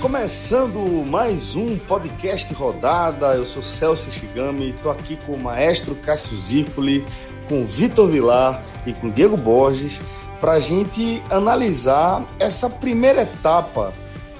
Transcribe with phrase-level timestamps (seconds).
[0.00, 6.36] Começando mais um podcast rodada, eu sou Celso Shigami, estou aqui com o maestro Cássio
[6.38, 7.04] Zirpoli,
[7.48, 10.00] com Vitor Vilar e com Diego Borges,
[10.40, 13.92] para a gente analisar essa primeira etapa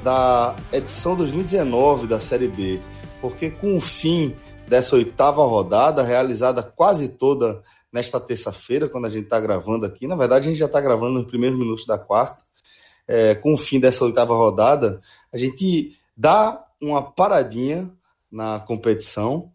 [0.05, 2.79] da edição 2019 da Série B,
[3.23, 4.37] porque com o fim
[4.69, 10.15] dessa oitava rodada, realizada quase toda nesta terça-feira, quando a gente está gravando aqui, na
[10.15, 12.45] verdade a gente já está gravando nos primeiros minutos da quarta,
[13.09, 15.01] é, com o fim dessa oitava rodada,
[15.33, 17.91] a gente dá uma paradinha
[18.31, 19.51] na competição,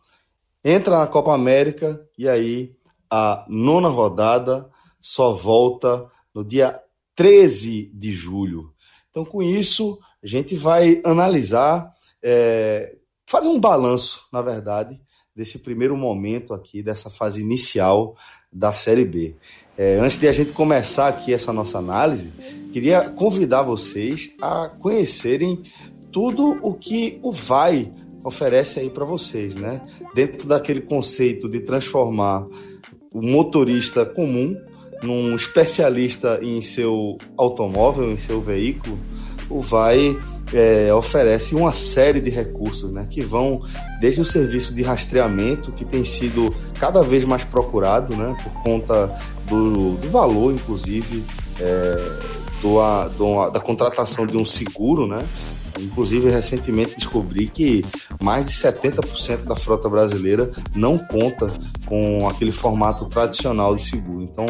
[0.65, 2.75] entra na Copa América e aí
[3.07, 4.67] a nona rodada
[4.99, 6.79] só volta no dia
[7.15, 8.73] 13 de julho.
[9.11, 14.99] Então, com isso, a gente vai analisar, é, fazer um balanço, na verdade,
[15.35, 18.15] desse primeiro momento aqui, dessa fase inicial
[18.51, 19.35] da Série B.
[19.77, 22.29] É, antes de a gente começar aqui essa nossa análise,
[22.73, 25.63] queria convidar vocês a conhecerem
[26.11, 27.89] tudo o que o Vai
[28.25, 29.81] oferece aí para vocês, né?
[30.13, 32.45] Dentro daquele conceito de transformar
[33.13, 34.59] o motorista comum
[35.01, 38.99] num especialista em seu automóvel, em seu veículo,
[39.49, 40.17] o Vai
[40.53, 43.07] é, oferece uma série de recursos, né?
[43.09, 43.61] Que vão
[43.99, 48.35] desde o serviço de rastreamento, que tem sido cada vez mais procurado, né?
[48.43, 49.15] Por conta
[49.47, 51.23] do, do valor, inclusive,
[51.59, 52.11] é,
[52.61, 52.79] do,
[53.17, 55.23] do da contratação de um seguro, né?
[55.83, 57.85] Inclusive, recentemente descobri que
[58.21, 61.47] mais de 70% da frota brasileira não conta
[61.85, 64.23] com aquele formato tradicional de seguro.
[64.23, 64.45] Então,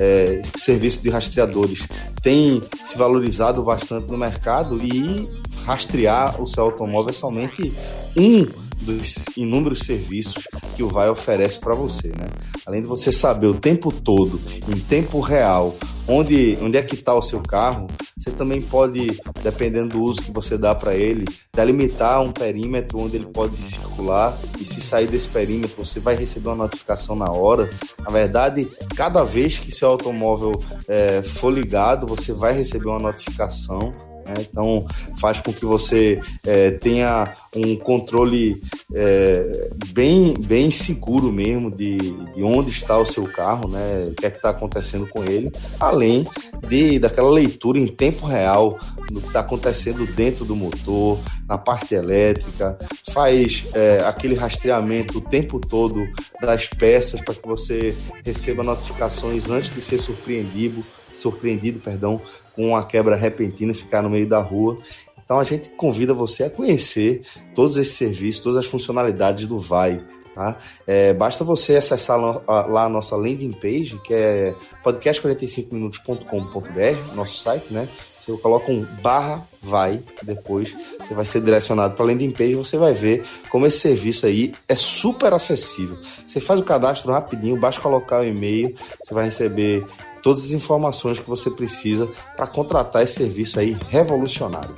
[0.00, 1.86] é, serviço de rastreadores
[2.22, 5.28] tem se valorizado bastante no mercado e
[5.64, 7.72] rastrear o seu automóvel é somente
[8.16, 12.26] um dos inúmeros serviços que o Vai oferece para você, né?
[12.66, 15.76] Além de você saber o tempo todo, em tempo real,
[16.08, 17.86] onde, onde é que está o seu carro,
[18.16, 19.06] você também pode,
[19.42, 24.36] dependendo do uso que você dá para ele, delimitar um perímetro onde ele pode circular
[24.60, 27.70] e se sair desse perímetro você vai receber uma notificação na hora.
[27.98, 28.66] Na verdade,
[28.96, 30.52] cada vez que seu automóvel
[30.88, 33.94] é, for ligado, você vai receber uma notificação
[34.26, 34.34] né?
[34.40, 34.84] Então,
[35.20, 38.60] faz com que você é, tenha um controle
[38.92, 44.08] é, bem, bem seguro mesmo de, de onde está o seu carro, né?
[44.10, 46.26] o que é está acontecendo com ele, além
[46.68, 48.78] de daquela leitura em tempo real
[49.10, 52.78] do que está acontecendo dentro do motor, na parte elétrica,
[53.12, 56.04] faz é, aquele rastreamento o tempo todo
[56.40, 62.20] das peças para que você receba notificações antes de ser surpreendido, surpreendido, perdão,
[62.56, 64.78] com uma quebra repentina ficar no meio da rua.
[65.24, 67.22] Então a gente convida você a conhecer
[67.54, 70.02] todos esses serviços, todas as funcionalidades do Vai.
[70.34, 70.56] Tá?
[70.86, 77.88] É, basta você acessar lá a nossa landing page, que é podcast45minutos.com.br, nosso site, né?
[78.20, 82.76] Você coloca um barra vai depois, você vai ser direcionado para a landing page você
[82.76, 85.96] vai ver como esse serviço aí é super acessível.
[86.26, 89.82] Você faz o cadastro rapidinho, basta colocar o e-mail, você vai receber
[90.26, 94.76] todas as informações que você precisa para contratar esse serviço aí revolucionário.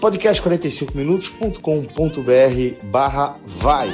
[0.00, 3.88] podcast45minutos.com.br barra vai.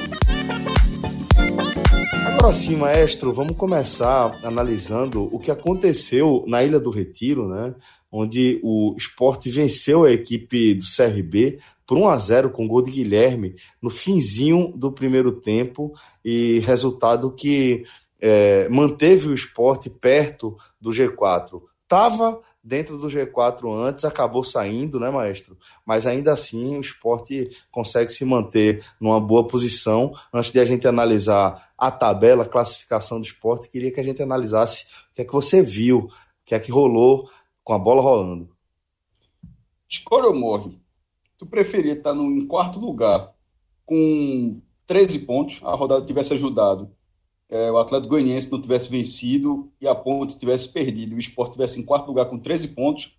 [2.26, 7.74] Agora sim, maestro, vamos começar analisando o que aconteceu na Ilha do Retiro, né?
[8.10, 12.90] Onde o esporte venceu a equipe do CRB por 1 a 0 com gol de
[12.90, 17.86] Guilherme no finzinho do primeiro tempo e resultado que
[18.22, 21.60] é, manteve o esporte perto do G4.
[21.82, 25.58] Estava dentro do G4 antes, acabou saindo, né, maestro?
[25.84, 30.14] Mas ainda assim o esporte consegue se manter numa boa posição.
[30.32, 34.22] Antes de a gente analisar a tabela, a classificação do esporte, queria que a gente
[34.22, 36.10] analisasse o que é que você viu, o
[36.44, 37.28] que é que rolou
[37.64, 38.48] com a bola rolando.
[39.88, 40.80] Escolha ou morre?
[41.36, 43.34] Tu preferia estar no, em quarto lugar
[43.84, 46.88] com 13 pontos, a rodada tivesse ajudado
[47.52, 51.78] é, o Atlético Goianiense não tivesse vencido e a Ponte tivesse perdido, o Sport tivesse
[51.78, 53.14] em quarto lugar com 13 pontos,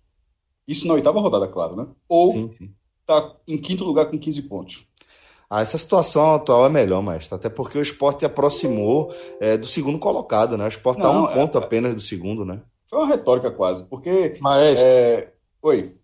[0.66, 1.86] isso na oitava rodada, claro, né?
[2.08, 2.50] Ou
[3.00, 4.84] está em quinto lugar com 15 pontos.
[5.48, 7.36] Ah, essa situação atual é melhor, mestre.
[7.36, 10.64] Até porque o esporte aproximou é, do segundo colocado, né?
[10.64, 12.60] O esporte está um é, ponto é, apenas do segundo, né?
[12.90, 14.36] Foi uma retórica quase, porque.
[14.40, 14.88] Maestro.
[14.88, 15.28] É...
[15.62, 15.94] Oi.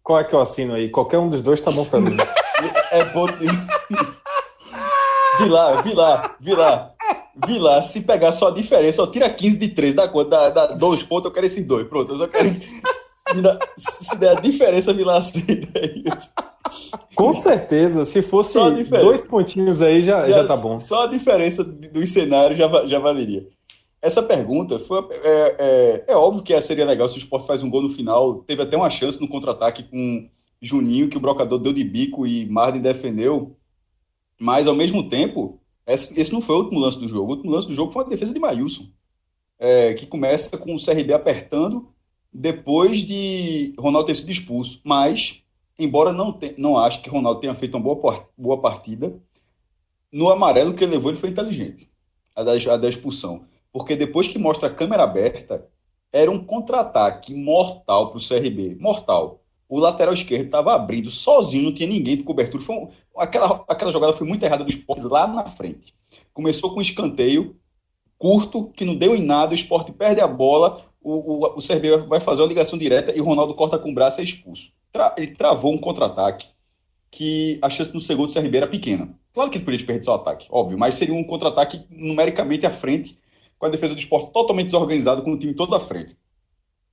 [0.00, 0.90] Qual é que eu assino aí?
[0.90, 2.16] Qualquer um dos dois tá bom pra mim.
[2.92, 3.34] é ponto.
[5.38, 6.93] vi lá, vi lá, vi lá.
[7.46, 10.66] Vila, se pegar só a diferença, ó, tira 15 de 3 da conta, dá, dá
[10.68, 11.86] dois pontos, eu quero esses dois.
[11.88, 12.54] Pronto, eu só quero.
[13.76, 15.66] se der a diferença, me lacida
[17.14, 20.78] Com certeza, se fosse dois pontinhos aí, já, já, já tá bom.
[20.78, 23.46] Só a diferença dos cenários já, já valeria.
[24.00, 25.02] Essa pergunta foi.
[25.24, 28.44] É, é, é, óbvio que seria legal se o Sport faz um gol no final.
[28.46, 30.28] Teve até uma chance no contra-ataque com
[30.60, 33.56] Juninho, que o brocador deu de bico e Marden defendeu.
[34.38, 37.32] Mas, ao mesmo tempo, esse, esse, não foi o último lance do jogo.
[37.32, 38.86] O último lance do jogo foi a defesa de Maílson,
[39.58, 41.88] é, que começa com o CRB apertando
[42.32, 44.80] depois de Ronaldo ter sido expulso.
[44.84, 45.42] Mas,
[45.78, 49.20] embora não, te, não ache que Ronaldo tenha feito uma boa, boa partida,
[50.12, 51.88] no amarelo que ele levou, ele foi inteligente,
[52.34, 55.68] a da, a da expulsão porque depois que mostra a câmera aberta,
[56.12, 58.76] era um contra-ataque mortal para o CRB.
[58.78, 59.42] Mortal.
[59.68, 62.62] O lateral esquerdo estava abrindo sozinho, não tinha ninguém de cobertura.
[62.62, 65.94] Foi um, aquela, aquela jogada foi muito errada do esporte lá na frente.
[66.32, 67.56] Começou com um escanteio
[68.18, 72.06] curto, que não deu em nada, o esporte perde a bola, o, o, o CRB
[72.08, 74.72] vai fazer uma ligação direta e o Ronaldo corta com o braço e é expulso.
[74.90, 76.46] Tra, ele travou um contra-ataque
[77.10, 79.14] que a chance no segundo do CRB era pequena.
[79.32, 83.18] Claro que ele podia desperdiçar o ataque, óbvio, mas seria um contra-ataque numericamente à frente
[83.58, 86.16] com a defesa do esporte totalmente desorganizada, com o time todo à frente.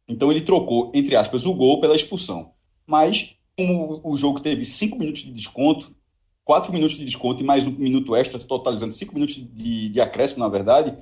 [0.07, 2.51] Então ele trocou, entre aspas, o gol pela expulsão.
[2.91, 5.95] Mas, como o jogo teve cinco minutos de desconto,
[6.43, 10.43] quatro minutos de desconto e mais um minuto extra, totalizando cinco minutos de, de acréscimo,
[10.43, 10.93] na verdade,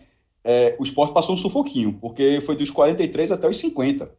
[0.44, 4.12] é, o esporte passou um sufoquinho, porque foi dos 43 até os 50.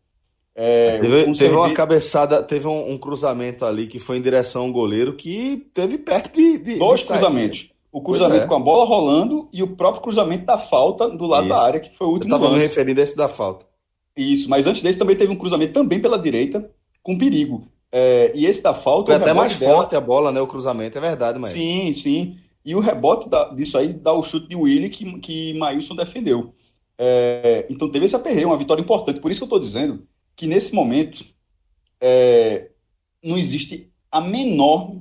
[0.52, 4.72] É, teve, teve uma cabeçada, teve um, um, cruzamento ali que foi em direção ao
[4.72, 6.58] goleiro que teve perto de.
[6.58, 8.46] de Dois de cruzamentos o cruzamento é.
[8.46, 11.54] com a bola rolando e o próprio cruzamento da falta do lado Isso.
[11.54, 13.66] da área, que foi o último Eu estava me referindo a esse da falta.
[14.16, 16.70] Isso, mas antes desse também teve um cruzamento também pela direita,
[17.02, 17.68] com perigo.
[17.92, 19.12] É, e esse da falta.
[19.12, 19.74] Foi até mais dela...
[19.74, 20.40] forte a bola, né?
[20.40, 21.50] O cruzamento, é verdade, mas.
[21.50, 22.38] Sim, sim.
[22.64, 26.54] E o rebote da, disso aí dá o chute de Willy que, que Maílson defendeu.
[26.98, 29.20] É, então teve esse aperreio, uma vitória importante.
[29.20, 30.06] Por isso que eu estou dizendo
[30.36, 31.24] que nesse momento
[32.00, 32.70] é,
[33.24, 34.92] não existe a menor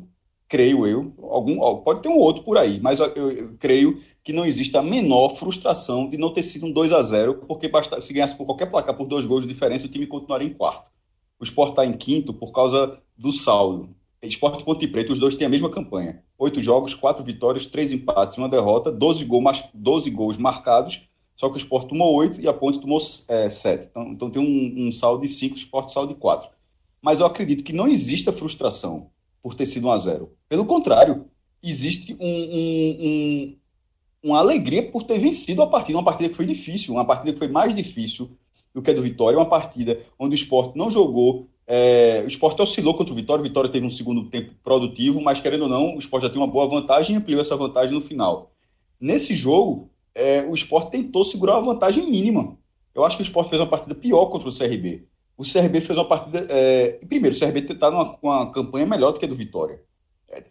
[0.49, 4.43] creio eu, algum, pode ter um outro por aí, mas eu, eu, creio que não
[4.43, 8.11] existe a menor frustração de não ter sido um 2 a 0 porque basta, se
[8.11, 10.89] ganhasse por qualquer placar por dois gols de diferença, o time continuaria em quarto.
[11.39, 13.95] O Sport está em quinto por causa do saldo.
[14.21, 16.21] Esporte Ponte Preta, os dois têm a mesma campanha.
[16.38, 19.41] Oito jogos, quatro vitórias, três empates, uma derrota, 12, gol,
[19.74, 21.01] 12 gols marcados,
[21.39, 23.00] só que o Sport tomou oito e a Ponte tomou
[23.30, 23.88] é, sete.
[23.89, 26.50] Então, então tem um, um saldo de cinco, o Sport saldo de quatro.
[27.01, 29.09] Mas eu acredito que não exista frustração
[29.42, 31.27] por ter sido 1 a 0 Pelo contrário,
[31.63, 33.57] existe um, um, um,
[34.21, 37.39] uma alegria por ter vencido a partida, uma partida que foi difícil, uma partida que
[37.39, 38.38] foi mais difícil
[38.74, 42.62] do que a do Vitória, uma partida onde o esporte não jogou, é, o esporte
[42.62, 45.95] oscilou contra o Vitória, o Vitória teve um segundo tempo produtivo, mas querendo ou não,
[45.95, 48.51] o esporte já tem uma boa vantagem e ampliou essa vantagem no final.
[49.00, 52.57] Nesse jogo, é, o esporte tentou segurar uma vantagem mínima.
[52.94, 55.07] Eu acho que o esporte fez uma partida pior contra o CRB
[55.39, 56.45] o CRB fez uma partida.
[56.50, 59.81] É, primeiro, o CRB está numa uma campanha melhor do que a do Vitória.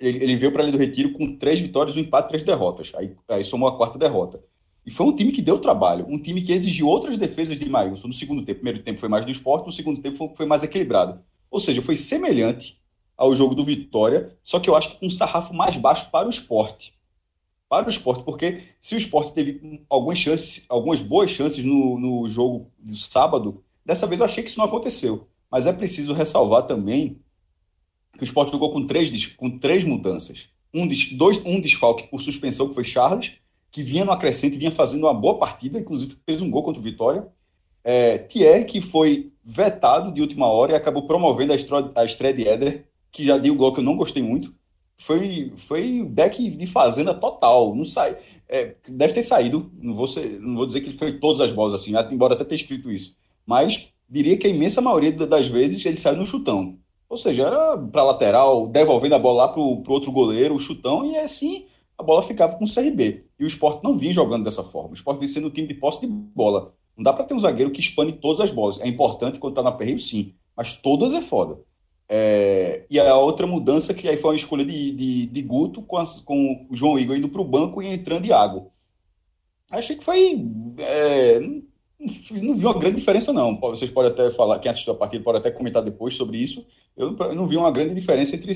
[0.01, 2.91] Ele, ele veio para ali do Retiro com três vitórias, um empate, três derrotas.
[2.97, 4.43] Aí, aí somou a quarta derrota.
[4.89, 8.09] E foi um time que deu trabalho, um time que exigiu outras defesas de Maílson
[8.09, 8.61] no segundo tempo.
[8.61, 11.21] primeiro tempo foi mais do esporte, no segundo tempo foi, mais equilibrado.
[11.51, 12.81] Ou seja, foi semelhante
[13.17, 16.27] ao jogo do Vitória, só que eu acho que com um sarrafo mais baixo para
[16.27, 16.95] o esporte.
[17.69, 22.29] Para o esporte, porque se o esporte teve algumas chances, algumas boas chances no, no
[22.29, 25.27] jogo do sábado, Dessa vez eu achei que isso não aconteceu.
[25.51, 27.23] Mas é preciso ressalvar também
[28.19, 30.51] que o Sport jogou com três, com três mudanças.
[30.75, 30.87] Um,
[31.17, 33.33] dois, um desfalque por suspensão, que foi Charles,
[33.71, 36.83] que vinha no acrescente, vinha fazendo uma boa partida, inclusive fez um gol contra o
[36.83, 37.27] Vitória.
[37.85, 42.35] É, Thierry, que foi vetado de última hora e acabou promovendo a estreia, a estreia
[42.35, 44.55] de Éder, que já deu o gol que eu não gostei muito.
[44.97, 47.75] Foi, foi back de fazenda total.
[47.75, 48.17] Não sai,
[48.49, 49.71] é, deve ter saído.
[49.81, 52.45] Não vou, ser, não vou dizer que ele foi todas as bolas assim, embora até
[52.45, 53.17] ter escrito isso
[53.49, 56.77] mas diria que a imensa maioria das vezes ele saiu no chutão.
[57.09, 61.07] Ou seja, era para lateral, devolvendo a bola lá para o outro goleiro, o chutão,
[61.07, 61.65] e assim
[61.99, 63.25] a bola ficava com o CRB.
[63.39, 64.91] E o esporte não vinha jogando dessa forma.
[64.91, 66.73] O esporte vinha sendo um time de posse de bola.
[66.97, 68.79] Não dá para ter um zagueiro que expande todas as bolas.
[68.81, 70.35] É importante quando está na perreio, sim.
[70.57, 71.61] Mas todas é foda.
[72.09, 72.87] É...
[72.89, 76.67] E a outra mudança que aí foi uma escolha de, de, de Guto com, com
[76.71, 78.71] o João Igor indo para o banco e entrando Iago.
[79.71, 80.47] Achei que foi.
[80.79, 81.41] É
[82.01, 83.59] não vi uma grande diferença, não.
[83.59, 86.65] Vocês podem até falar, quem assistiu a partida pode até comentar depois sobre isso.
[86.97, 88.53] Eu não vi uma grande diferença entre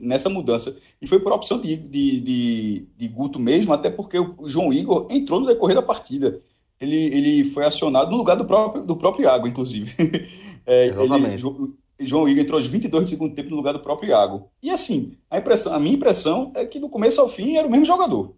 [0.00, 0.76] nessa mudança.
[1.02, 5.08] E foi por opção de, de, de, de Guto mesmo, até porque o João Igor
[5.10, 6.40] entrou no decorrer da partida.
[6.80, 9.92] Ele, ele foi acionado no lugar do próprio, do próprio Iago, inclusive.
[10.66, 11.44] É, Exatamente.
[11.44, 14.48] Ele, João Igor entrou aos 22 de segundo tempo no lugar do próprio Iago.
[14.62, 17.70] E assim, a, impressão, a minha impressão é que do começo ao fim era o
[17.70, 18.34] mesmo jogador.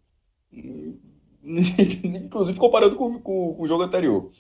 [2.05, 4.31] inclusive comparando com, com, com, o jogo anterior.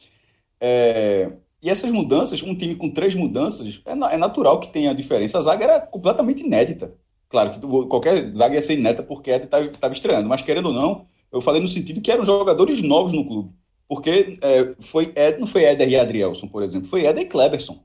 [0.60, 1.32] É,
[1.62, 5.38] E essas mudanças, um time com três mudanças, é, é natural que tenha diferença.
[5.38, 6.94] A zaga era completamente inédita.
[7.28, 11.40] Claro que qualquer zaga ia ser inédita porque estava estreando, mas querendo ou não, eu
[11.40, 13.50] falei no sentido que eram jogadores novos no clube.
[13.88, 17.84] Porque é, foi não foi Éder e Adrielson, por exemplo, foi Éder e Kleberson.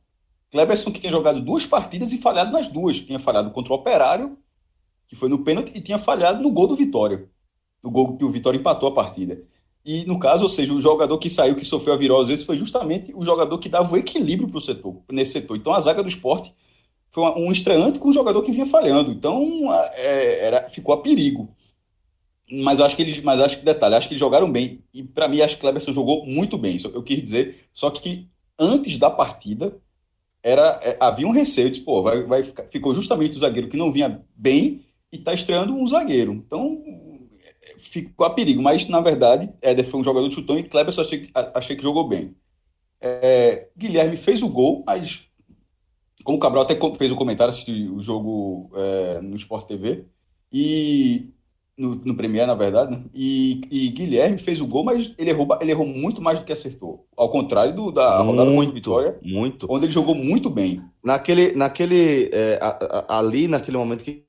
[0.51, 2.99] Kleberson que tinha jogado duas partidas e falhado nas duas.
[2.99, 4.37] Tinha falhado contra o Operário,
[5.07, 7.29] que foi no pênalti, e tinha falhado no gol do Vitória.
[7.83, 9.41] No gol que o Vitória empatou a partida.
[9.83, 12.57] E no caso, ou seja, o jogador que saiu, que sofreu a virose, esse foi
[12.57, 15.57] justamente o jogador que dava o equilíbrio para o setor, nesse setor.
[15.57, 16.53] Então a zaga do esporte
[17.09, 19.11] foi um estreante com um jogador que vinha falhando.
[19.11, 19.43] Então
[19.95, 21.49] é, era, ficou a perigo.
[22.51, 24.83] Mas eu acho que eles, mas acho que detalhe, acho que eles jogaram bem.
[24.93, 26.77] E para mim, acho que Cleberson jogou muito bem.
[26.93, 28.27] Eu quis dizer, só que
[28.59, 29.75] antes da partida
[30.43, 33.77] era é, havia um receio de, pô, vai, vai ficar, ficou justamente o zagueiro que
[33.77, 36.33] não vinha bem e está estreando um zagueiro.
[36.33, 36.83] Então
[37.91, 41.01] ficou a perigo, mas na verdade Éder foi um jogador de chutão e Kleber só
[41.01, 42.33] achei, achei que jogou bem.
[43.01, 45.27] É, Guilherme fez o gol, mas
[46.23, 50.05] como o Cabral até fez o comentário, assistiu o jogo é, no Sport TV
[50.53, 51.31] e
[51.77, 53.03] no, no Premier, na verdade, né?
[53.13, 56.53] e, e, Guilherme fez o gol, mas ele errou, ele errou muito mais do que
[56.53, 57.07] acertou.
[57.17, 59.67] Ao contrário do, da muito, rodada contra Vitória, muito.
[59.69, 60.81] onde ele jogou muito bem.
[61.03, 62.59] Naquele, naquele é,
[63.07, 64.23] ali, naquele momento que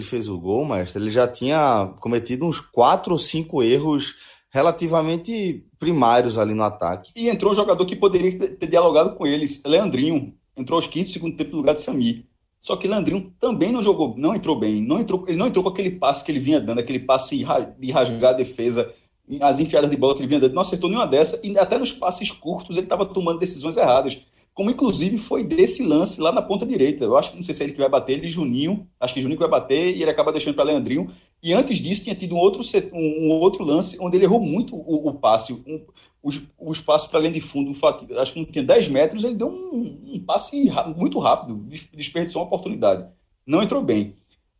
[0.00, 4.14] ele fez o gol, mas ele já tinha cometido uns quatro ou cinco erros
[4.50, 7.12] relativamente primários ali no ataque.
[7.14, 10.34] E entrou um jogador que poderia ter dialogado com eles, Leandrinho.
[10.56, 12.28] Entrou aos 15 segundos tempo no lugar de Sami.
[12.58, 14.82] Só que Leandrinho também não jogou, não entrou bem.
[14.82, 17.38] Não entrou, ele não entrou com aquele passe que ele vinha dando, aquele passe
[17.78, 18.92] de rasgar a defesa,
[19.40, 20.54] as enfiadas de bola que ele vinha dando.
[20.54, 21.40] Não acertou nenhuma dessa.
[21.42, 24.18] E até nos passes curtos ele estava tomando decisões erradas
[24.60, 27.02] como inclusive foi desse lance lá na ponta direita.
[27.02, 29.20] Eu acho que não sei se é ele que vai bater, ele Juninho, acho que
[29.22, 31.08] Juninho que vai bater e ele acaba deixando para Leandrinho.
[31.42, 32.60] E antes disso tinha tido um outro,
[32.92, 35.82] um, outro lance onde ele errou muito o, o passe, um,
[36.22, 37.74] o, o espaço para além de fundo,
[38.20, 42.46] acho que não tinha 10 metros, ele deu um, um passe muito rápido, desperdiçou uma
[42.46, 43.08] oportunidade.
[43.46, 44.14] Não entrou bem.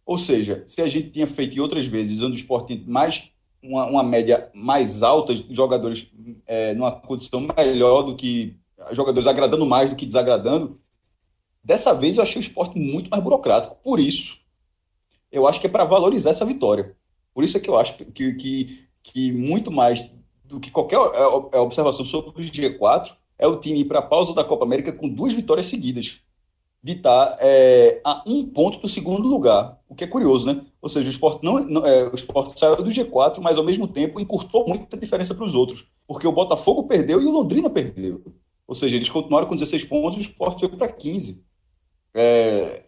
[0.07, 3.31] Ou seja, se a gente tinha feito em outras vezes, onde o esporte mais
[3.63, 6.07] uma, uma média mais alta, jogadores
[6.47, 8.59] é, numa condição melhor do que
[8.93, 10.79] jogadores agradando mais do que desagradando.
[11.63, 13.77] Dessa vez eu achei o esporte muito mais burocrático.
[13.83, 14.39] Por isso,
[15.31, 16.97] eu acho que é para valorizar essa vitória.
[17.35, 20.05] Por isso é que eu acho que, que, que muito mais
[20.45, 24.03] do que qualquer é, é, observação sobre o G4 é o time ir para a
[24.03, 26.19] pausa da Copa América com duas vitórias seguidas.
[26.83, 29.79] De estar tá, é, a um ponto do segundo lugar.
[29.87, 30.63] O que é curioso, né?
[30.81, 33.87] Ou seja, o esporte, não, não é, o esporte saiu do G4, mas ao mesmo
[33.87, 35.85] tempo encurtou muita diferença para os outros.
[36.07, 38.23] Porque o Botafogo perdeu e o Londrina perdeu.
[38.71, 41.45] Ou seja, eles continuaram com 16 pontos e o Sport foi para 15.
[42.15, 42.85] É,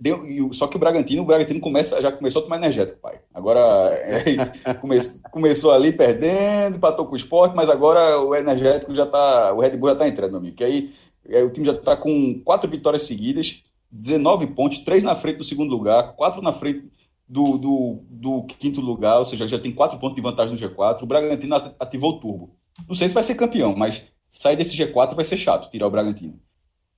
[0.00, 3.20] deu, só que o Bragantino, o Bragantino começa, já começou a tomar energético, pai.
[3.34, 3.60] Agora
[3.92, 4.24] é,
[4.80, 4.98] come,
[5.30, 9.52] começou ali perdendo, empatou com o Sport, mas agora o energético já tá.
[9.52, 10.56] O Red Bull já tá entrando, meu amigo.
[10.56, 10.90] Que aí
[11.28, 13.62] é, o time já tá com quatro vitórias seguidas,
[13.92, 16.90] 19 pontos, três na frente do segundo lugar, quatro na frente
[17.28, 21.02] do, do, do, quinto lugar, ou seja, já tem quatro pontos de vantagem no G4.
[21.02, 22.56] O Bragantino ativou o turbo.
[22.88, 25.90] Não sei se vai ser campeão, mas sair desse G4 vai ser chato, tirar o
[25.90, 26.38] Bragantino.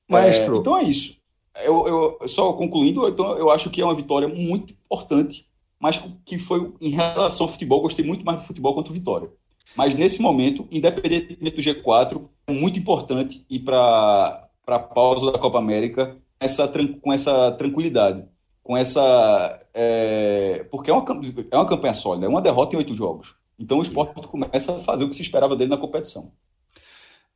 [0.09, 0.57] Maestro.
[0.57, 1.17] É, então é isso.
[1.65, 5.47] Eu, eu, só concluindo, então eu acho que é uma vitória muito importante,
[5.81, 9.31] mas que foi em relação ao futebol, gostei muito mais do futebol quanto Vitória.
[9.75, 15.59] Mas nesse momento, independentemente do G4, é muito importante ir para a pausa da Copa
[15.59, 16.71] América essa,
[17.01, 18.25] com essa tranquilidade,
[18.63, 19.61] com essa.
[19.73, 21.05] É, porque é uma,
[21.51, 23.35] é uma campanha sólida, é uma derrota em oito jogos.
[23.59, 26.33] Então o esporte começa a fazer o que se esperava dele na competição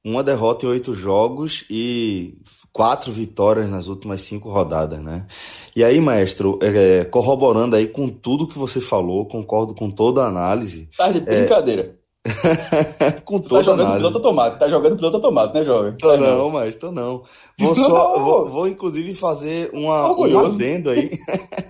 [0.07, 2.39] uma derrota em oito jogos e
[2.73, 5.27] quatro vitórias nas últimas cinco rodadas, né?
[5.75, 10.29] E aí, maestro, é, corroborando aí com tudo que você falou, concordo com toda a
[10.29, 10.89] análise.
[10.97, 11.97] Tá de brincadeira.
[12.03, 12.07] É...
[13.25, 13.99] com toda tá jogando análise.
[13.99, 15.97] piloto automático, tá jogando piloto automático, né, jovem?
[15.97, 17.25] Tô não, não, mas tô não.
[17.59, 21.11] Vou, só, vou, vou, inclusive fazer uma, um adendo aí.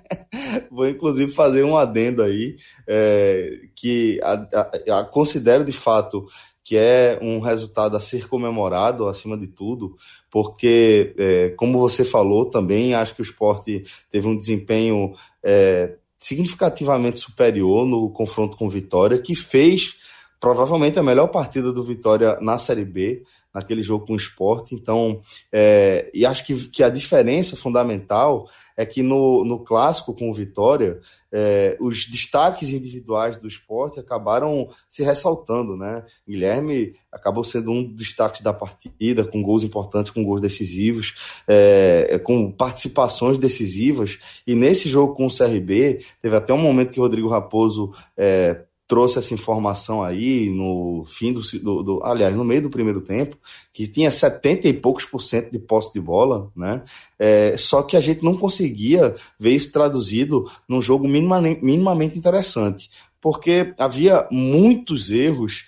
[0.71, 6.27] vou inclusive fazer um adendo aí é, que a, a, a, considero de fato
[6.67, 9.97] que é um resultado a ser comemorado acima de tudo,
[10.29, 17.21] porque, é, como você falou também, acho que o esporte teve um desempenho é, significativamente
[17.21, 19.95] superior no confronto com Vitória, que fez
[20.41, 23.23] provavelmente a melhor partida do Vitória na Série B,
[23.55, 24.75] naquele jogo com o esporte.
[24.75, 25.21] Então,
[25.53, 30.35] é, e acho que, que a diferença fundamental é que no, no clássico com o
[30.35, 31.01] Vitória,
[31.33, 36.05] é, os destaques individuais do esporte acabaram se ressaltando, né?
[36.29, 41.15] Guilherme acabou sendo um dos destaques da partida, com gols importantes, com gols decisivos,
[41.49, 44.19] é, com participações decisivas.
[44.47, 48.66] E nesse jogo com o CRB, teve até um momento que o Rodrigo Raposo é,
[48.87, 53.37] trouxe essa informação aí no fim do, do, do, aliás, no meio do primeiro tempo,
[53.73, 56.83] que tinha 70 e poucos por cento de posse de bola, né?
[57.19, 62.91] É, só que a gente não conseguia ver isso traduzido num jogo minimamente, minimamente interessante,
[63.21, 65.65] porque havia muitos erros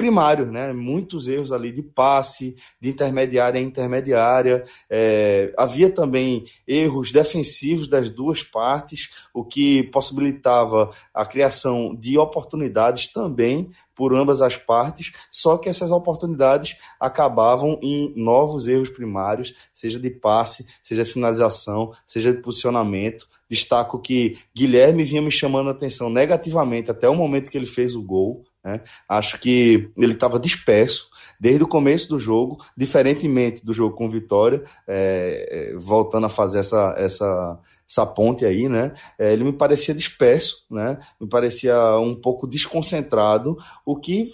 [0.00, 0.72] primário, né?
[0.72, 4.64] Muitos erros ali de passe, de intermediária a intermediária.
[4.88, 13.08] É, havia também erros defensivos das duas partes, o que possibilitava a criação de oportunidades
[13.12, 20.00] também por ambas as partes, só que essas oportunidades acabavam em novos erros primários, seja
[20.00, 23.28] de passe, seja de finalização, seja de posicionamento.
[23.50, 27.94] Destaco que Guilherme vinha me chamando a atenção negativamente até o momento que ele fez
[27.94, 28.46] o gol.
[28.64, 28.80] Né?
[29.08, 31.08] Acho que ele estava disperso
[31.40, 36.58] desde o começo do jogo, diferentemente do jogo com Vitória, é, é, voltando a fazer
[36.58, 38.92] essa, essa, essa ponte aí, né?
[39.18, 40.98] É, ele me parecia disperso, né?
[41.18, 44.30] Me parecia um pouco desconcentrado, o que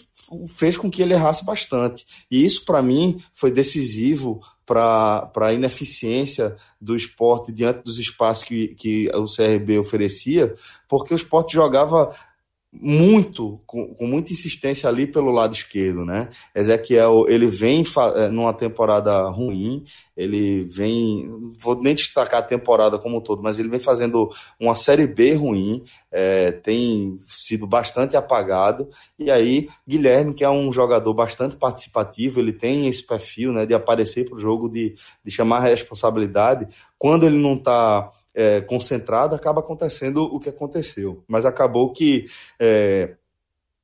[0.48, 2.04] fez com que ele errasse bastante.
[2.28, 8.68] E isso, para mim, foi decisivo para a ineficiência do esporte diante dos espaços que,
[8.74, 10.56] que o CRB oferecia,
[10.88, 12.12] porque o esporte jogava
[12.80, 16.28] muito, com, com, muita insistência ali pelo lado esquerdo, né?
[16.54, 19.84] Ezequiel, ele vem é, numa temporada ruim,
[20.16, 21.28] ele vem,
[21.60, 25.34] vou nem destacar a temporada como um todo, mas ele vem fazendo uma Série B
[25.34, 32.40] ruim, é, tem sido bastante apagado, e aí Guilherme, que é um jogador bastante participativo,
[32.40, 36.68] ele tem esse perfil, né, de aparecer para o jogo, de, de chamar a responsabilidade,
[36.98, 41.22] quando ele não está é, concentrado, acaba acontecendo o que aconteceu.
[41.26, 42.26] Mas acabou que
[42.60, 43.14] é,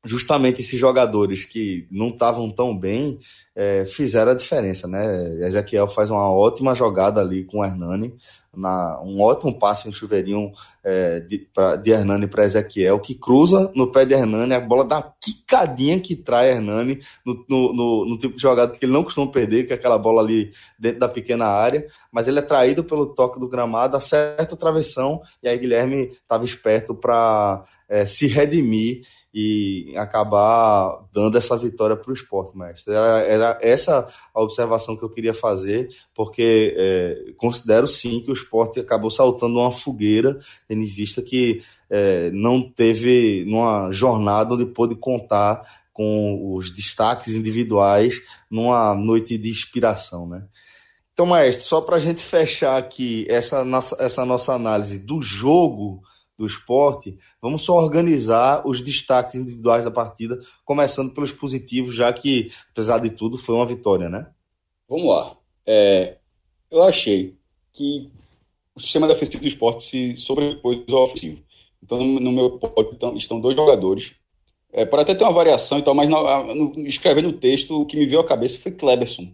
[0.04, 3.20] justamente esses jogadores que não estavam tão bem
[3.54, 5.46] é, fizeram a diferença, né?
[5.46, 8.14] Ezequiel faz uma ótima jogada ali com o Hernani,
[8.54, 13.70] na, um ótimo passe no chuveirinho é, de, pra, de Hernani para Ezequiel, que cruza
[13.74, 18.06] no pé de Hernani, a bola dá uma quicadinha que trai Hernani no, no, no,
[18.06, 21.00] no, tipo de jogada que ele não costuma perder, que é aquela bola ali dentro
[21.00, 25.48] da pequena área, mas ele é traído pelo toque do gramado, acerta o travessão, e
[25.48, 29.02] aí Guilherme estava esperto para é, se redimir
[29.34, 32.92] e acabar dando essa vitória para o esporte, mestre.
[32.92, 38.34] Era, era, essa a observação que eu queria fazer, porque é, considero sim que o
[38.34, 44.66] esporte acabou saltando uma fogueira, tendo em vista que é, não teve numa jornada onde
[44.66, 50.44] pôde contar com os destaques individuais numa noite de inspiração, né?
[51.12, 53.62] Então, maestro, só para a gente fechar aqui essa,
[53.98, 56.02] essa nossa análise do jogo
[56.42, 62.50] do esporte, vamos só organizar os destaques individuais da partida, começando pelos positivos, já que,
[62.72, 64.26] apesar de tudo, foi uma vitória, né?
[64.88, 65.36] Vamos lá.
[65.64, 66.16] É,
[66.68, 67.36] eu achei
[67.72, 68.10] que
[68.74, 71.40] o sistema defensivo do esporte se sobrepôs ao ofensivo.
[71.80, 74.14] Então, no meu pódio estão dois jogadores.
[74.72, 77.86] É, pode até ter uma variação e tal, mas no, no, escrevendo o texto, o
[77.86, 79.32] que me veio à cabeça foi Kleberson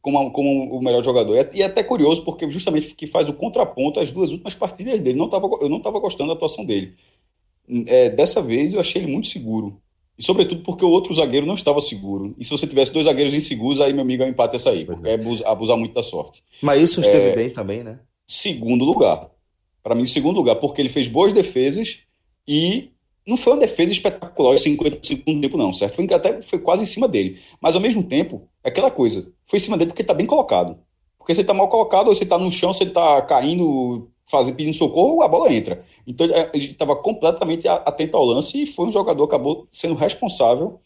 [0.00, 1.48] como, como o melhor jogador.
[1.52, 5.18] E é até curioso, porque justamente que faz o contraponto às duas últimas partidas dele.
[5.18, 6.94] Não tava, eu não estava gostando da atuação dele.
[7.86, 9.80] É, dessa vez eu achei ele muito seguro.
[10.18, 12.34] E sobretudo porque o outro zagueiro não estava seguro.
[12.38, 14.84] E se você tivesse dois zagueiros inseguros, aí meu amigo é um empate essa aí,
[14.84, 16.42] porque é abusar, abusar muito da sorte.
[16.60, 18.00] Mas isso esteve é, bem também, né?
[18.26, 19.30] Segundo lugar.
[19.82, 22.00] Para mim, segundo lugar, porque ele fez boas defesas
[22.46, 22.90] e
[23.28, 25.94] não foi uma defesa espetacular em 50 segundos tempo, não, certo?
[25.94, 27.38] Foi, até foi quase em cima dele.
[27.60, 30.26] Mas ao mesmo tempo, é aquela coisa, foi em cima dele porque ele tá bem
[30.26, 30.78] colocado.
[31.18, 33.20] Porque se ele tá mal colocado, ou se ele tá no chão, se ele tá
[33.22, 35.84] caindo, fazendo, pedindo socorro, a bola entra.
[36.06, 40.78] Então ele estava completamente atento ao lance e foi um jogador que acabou sendo responsável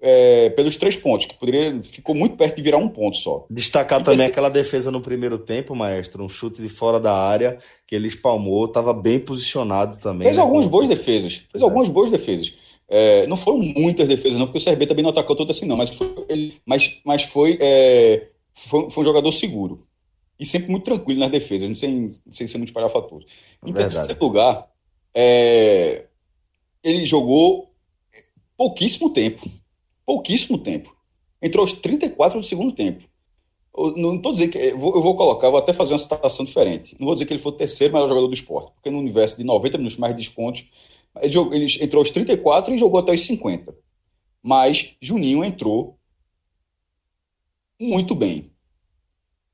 [0.00, 3.46] é, pelos três pontos, que poderia ficou muito perto de virar um ponto só.
[3.50, 7.58] Destacar e também aquela defesa no primeiro tempo, maestro, um chute de fora da área
[7.86, 10.24] que ele espalmou, estava bem posicionado também.
[10.24, 10.42] Fez né?
[10.42, 11.64] algumas boas defesas, fez é.
[11.64, 12.52] algumas boas defesas.
[12.88, 15.76] É, não foram muitas defesas, não, porque o CRB também não atacou tanto assim, não,
[15.76, 19.86] mas foi, ele, mas, mas foi, é, foi, foi, um jogador seguro.
[20.38, 23.26] E sempre muito tranquilo nas defesas, não sem, sem ser muito espalhafatoso.
[23.64, 24.68] Em terceiro lugar,
[25.14, 26.06] é,
[26.82, 27.70] ele jogou
[28.56, 29.40] pouquíssimo tempo
[30.10, 30.92] pouquíssimo tempo.
[31.40, 33.04] Entrou aos 34 do segundo tempo.
[33.76, 34.58] Eu não estou dizendo que.
[34.58, 36.96] Eu vou, colocar, vou até fazer uma citação diferente.
[36.98, 39.36] Não vou dizer que ele foi o terceiro melhor jogador do esporte, porque no universo
[39.36, 40.66] de 90 minutos mais descontos,
[41.22, 43.72] ele, jogou, ele entrou aos 34 e jogou até os 50.
[44.42, 45.96] Mas Juninho entrou
[47.80, 48.50] muito bem.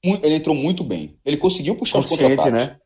[0.02, 1.18] Ele entrou muito bem.
[1.22, 2.52] Ele conseguiu puxar os contra-ataques.
[2.52, 2.80] Né?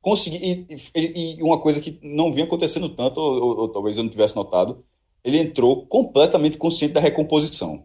[0.00, 3.98] Consegui, e, e, e, uma coisa que não vinha acontecendo tanto, ou, ou, ou talvez
[3.98, 4.82] eu não tivesse notado,
[5.24, 7.84] ele entrou completamente consciente da recomposição.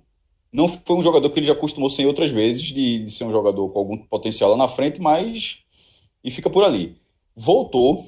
[0.52, 3.32] Não foi um jogador que ele já acostumou ser outras vezes, de, de ser um
[3.32, 5.60] jogador com algum potencial lá na frente, mas.
[6.24, 6.96] e fica por ali.
[7.36, 8.06] Voltou,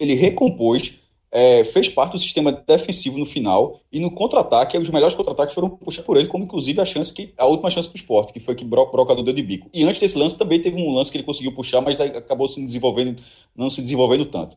[0.00, 0.94] ele recompôs,
[1.30, 5.68] é, fez parte do sistema defensivo no final e no contra-ataque, os melhores contra-ataques foram
[5.68, 8.38] puxados por ele, como inclusive a chance que a última chance para o esporte, que
[8.38, 9.68] foi que o Brocador deu de bico.
[9.74, 12.64] E antes desse lance também teve um lance que ele conseguiu puxar, mas acabou se
[12.64, 13.20] desenvolvendo,
[13.54, 14.56] não se desenvolvendo tanto.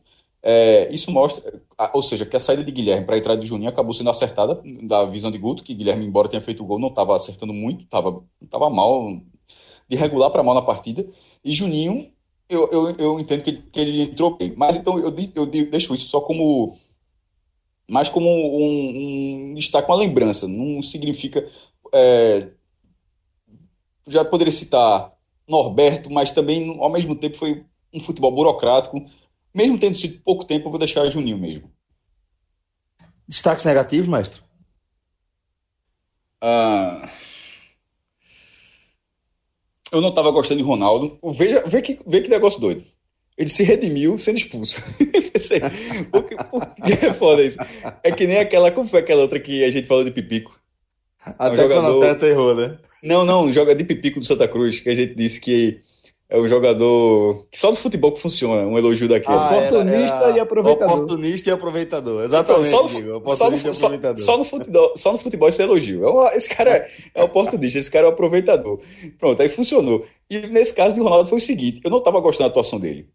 [0.50, 1.60] É, isso mostra,
[1.92, 4.58] ou seja, que a saída de Guilherme para a entrada de Juninho acabou sendo acertada
[4.82, 7.84] da visão de Guto, que Guilherme, embora tenha feito o gol, não estava acertando muito,
[7.84, 9.20] estava tava mal,
[9.86, 11.06] de regular para mal na partida,
[11.44, 12.10] e Juninho
[12.48, 14.54] eu, eu, eu entendo que, que ele entrou bem.
[14.56, 16.74] Mas então eu, eu deixo isso só como.
[17.90, 20.48] Mais como um, um destaque, uma lembrança.
[20.48, 21.46] Não significa.
[21.92, 22.48] É,
[24.06, 25.12] já poderia citar
[25.46, 29.04] Norberto, mas também, ao mesmo tempo, foi um futebol burocrático.
[29.54, 31.70] Mesmo tendo sido pouco tempo, eu vou deixar Juninho mesmo.
[33.26, 34.40] Destaques negativos, mestre?
[36.40, 37.08] Ah
[39.92, 41.18] eu não estava gostando de Ronaldo.
[41.34, 42.82] Veja, vê, que, vê que negócio doido.
[43.36, 44.82] Ele se redimiu sendo expulso.
[46.10, 47.58] porque, porque é foda isso.
[48.02, 48.70] É que nem aquela.
[48.70, 50.60] Como foi aquela outra que a gente falou de Pipico?
[51.24, 51.98] Até um jogador...
[51.98, 52.78] quando até errou, né?
[53.02, 55.78] Não, não, joga de Pipico do Santa Cruz, que a gente disse que
[56.30, 59.34] é o jogador que só no futebol que funciona, um elogio daquele.
[59.34, 60.94] Ah, oportunista era, era e aproveitador.
[60.94, 62.68] Oportunista e aproveitador, exatamente.
[62.68, 66.04] Então, só, no, só, no, só, só, no futebol, só no futebol isso é elogio.
[66.04, 68.78] É uma, esse cara é, é oportunista, esse cara é o aproveitador.
[69.18, 70.04] Pronto, aí funcionou.
[70.28, 73.08] E nesse caso de Ronaldo foi o seguinte: eu não estava gostando da atuação dele.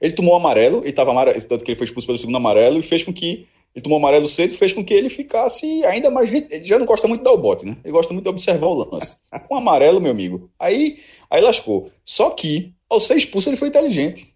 [0.00, 2.78] Ele tomou um amarelo, ele estava amarelo, tanto que ele foi expulso pelo segundo amarelo,
[2.78, 6.32] e fez com que ele tomou amarelo cedo, fez com que ele ficasse ainda mais.
[6.32, 7.76] Ele já não gosta muito de dar o bote, né?
[7.84, 9.16] Ele gosta muito de observar o lance.
[9.46, 10.48] Com um amarelo, meu amigo.
[10.58, 10.98] Aí,
[11.30, 11.90] aí lascou.
[12.04, 14.34] Só que ao ser expulso, ele foi inteligente.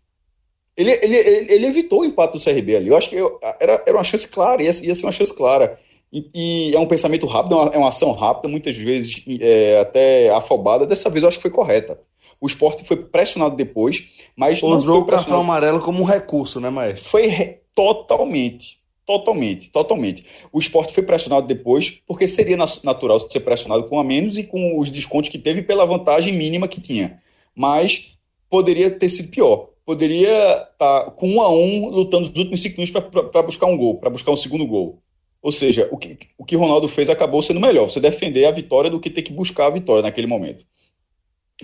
[0.77, 2.89] Ele, ele, ele, ele evitou o empate do CRB ali.
[2.89, 5.79] Eu acho que eu, era, era uma chance clara, ia, ia ser uma chance clara.
[6.13, 9.79] E, e, é um pensamento rápido, é uma, é uma ação rápida, muitas vezes é,
[9.81, 10.87] até afobada.
[10.87, 11.99] Dessa vez eu acho que foi correta.
[12.41, 14.63] O esporte foi pressionado depois, mas.
[14.63, 17.09] Usou o cartão amarelo como um recurso, né, Maestro?
[17.09, 17.59] Foi re...
[17.75, 18.80] totalmente.
[19.11, 20.25] Totalmente, totalmente.
[20.53, 24.79] O esporte foi pressionado depois, porque seria natural ser pressionado com a menos e com
[24.79, 27.21] os descontos que teve pela vantagem mínima que tinha.
[27.53, 28.13] Mas
[28.49, 29.71] poderia ter sido pior.
[29.85, 30.71] Poderia estar
[31.07, 34.11] tá com um a um lutando os últimos cinco minutos para buscar um gol, para
[34.11, 35.03] buscar um segundo gol.
[35.43, 37.91] Ou seja, o que, o que Ronaldo fez acabou sendo melhor.
[37.91, 40.65] Você defender a vitória do que ter que buscar a vitória naquele momento.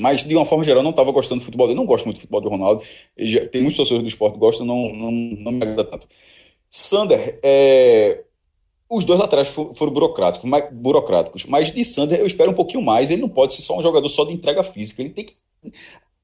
[0.01, 1.69] Mas, de uma forma geral, não estava gostando do futebol.
[1.69, 2.83] Eu não gosto muito do futebol do Ronaldo.
[3.53, 6.09] Tem muitos torcedores do esporte que gostam, não, não, não me agrada tanto.
[6.77, 8.23] Sander, é,
[8.89, 13.11] os dois laterais foram burocráticos, mas, burocráticos, mas de Sander eu espero um pouquinho mais.
[13.11, 15.03] Ele não pode ser só um jogador só de entrega física.
[15.03, 15.35] Ele tem que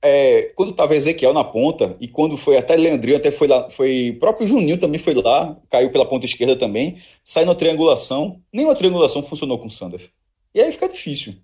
[0.04, 4.16] é, quando estava Ezequiel na ponta, e quando foi até Leandrinho, até foi lá, foi
[4.18, 9.22] próprio Juninho também foi lá, caiu pela ponta esquerda também, sai na triangulação, nenhuma triangulação
[9.22, 10.10] funcionou com o Sanders.
[10.52, 11.34] E aí fica difícil.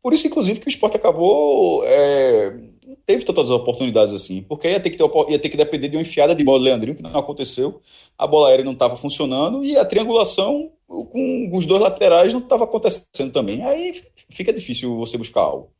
[0.00, 1.84] Por isso, inclusive, que o esporte acabou.
[1.84, 2.69] É,
[3.10, 6.02] teve tantas oportunidades assim, porque ia ter, que ter, ia ter que depender de uma
[6.02, 7.80] enfiada de bola do Leandrinho, que não aconteceu,
[8.16, 12.64] a bola aérea não estava funcionando, e a triangulação com os dois laterais não estava
[12.64, 13.64] acontecendo também.
[13.64, 13.92] Aí
[14.28, 15.70] fica difícil você buscar algo.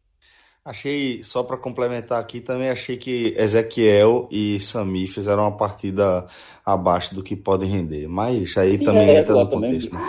[0.64, 6.27] Achei, só para complementar aqui, também achei que Ezequiel e Sami fizeram uma partida
[6.66, 8.07] abaixo do que podem render.
[8.09, 9.88] Mas aí também é, entra no contexto.
[9.88, 10.07] Também,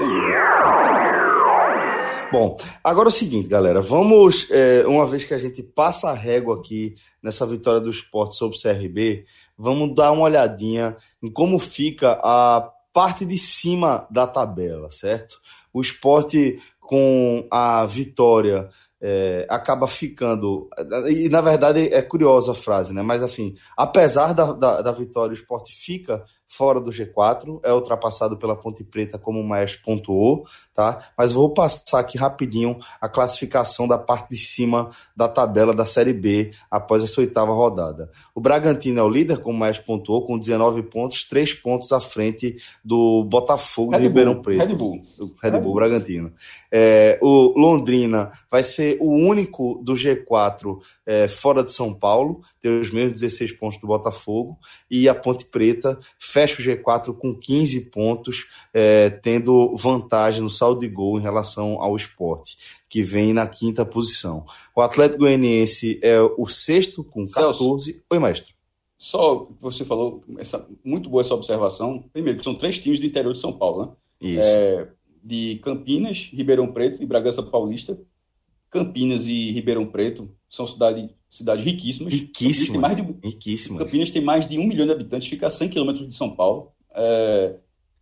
[2.32, 3.82] Bom, agora é o seguinte, galera.
[3.82, 8.38] Vamos, é, uma vez que a gente passa a régua aqui nessa vitória do esporte
[8.38, 9.26] sobre o CRB,
[9.58, 15.41] vamos dar uma olhadinha em como fica a parte de cima da tabela, certo?
[15.74, 18.70] O esporte com a vitória
[19.02, 20.70] é, acaba ficando.
[21.10, 23.02] E na verdade é curiosa a frase, né?
[23.02, 28.36] Mas assim, apesar da, da, da vitória, o esporte fica fora do G4, é ultrapassado
[28.36, 31.02] pela Ponte Preta, como o Maestro pontuou, tá?
[31.18, 36.12] Mas vou passar aqui rapidinho a classificação da parte de cima da tabela da Série
[36.12, 38.12] B após essa oitava rodada.
[38.36, 42.02] O Bragantino é o líder, como o Maestro pontuou, com 19 pontos, 3 pontos à
[42.02, 44.60] frente do Botafogo Red de Ribeirão Bull, Preto.
[44.60, 45.02] Red Bull.
[45.42, 46.34] Red, Red Bull, Bragantino.
[46.70, 52.80] É, o Londrina vai ser o único do G4 é, fora de São Paulo, tem
[52.80, 54.58] os mesmos 16 pontos do Botafogo,
[54.89, 60.82] e a Ponte Preta fecha o G4 com 15 pontos, é, tendo vantagem no saldo
[60.82, 64.45] de gol em relação ao esporte, que vem na quinta posição.
[64.76, 67.58] O Atlético Goianiense é o sexto com 14.
[67.58, 68.54] Celso, Oi, mestre.
[68.97, 72.04] Só você falou, essa, muito boa essa observação.
[72.13, 73.91] Primeiro, que são três times do interior de São Paulo, né?
[74.21, 74.47] Isso.
[74.47, 74.88] É,
[75.24, 78.00] de Campinas, Ribeirão Preto e Bragança Paulista.
[78.72, 82.14] Campinas e Ribeirão Preto são cidades cidade riquíssimas.
[82.14, 82.70] Riquíssimas.
[82.70, 85.70] Campinas, tem mais de, Campinas tem mais de um milhão de habitantes, fica a 100
[85.70, 86.72] quilômetros de São Paulo.
[86.94, 87.56] É,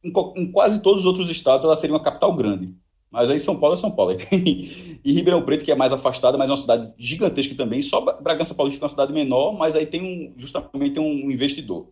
[0.04, 2.74] em, em, quase todos os outros estados ela seria uma capital grande.
[3.12, 4.14] Mas aí São Paulo é São Paulo.
[4.32, 7.82] e Ribeirão Preto, que é mais afastada, mas é uma cidade gigantesca também.
[7.82, 11.90] Só Bragança Paulista é uma cidade menor, mas aí tem um, justamente tem um investidor.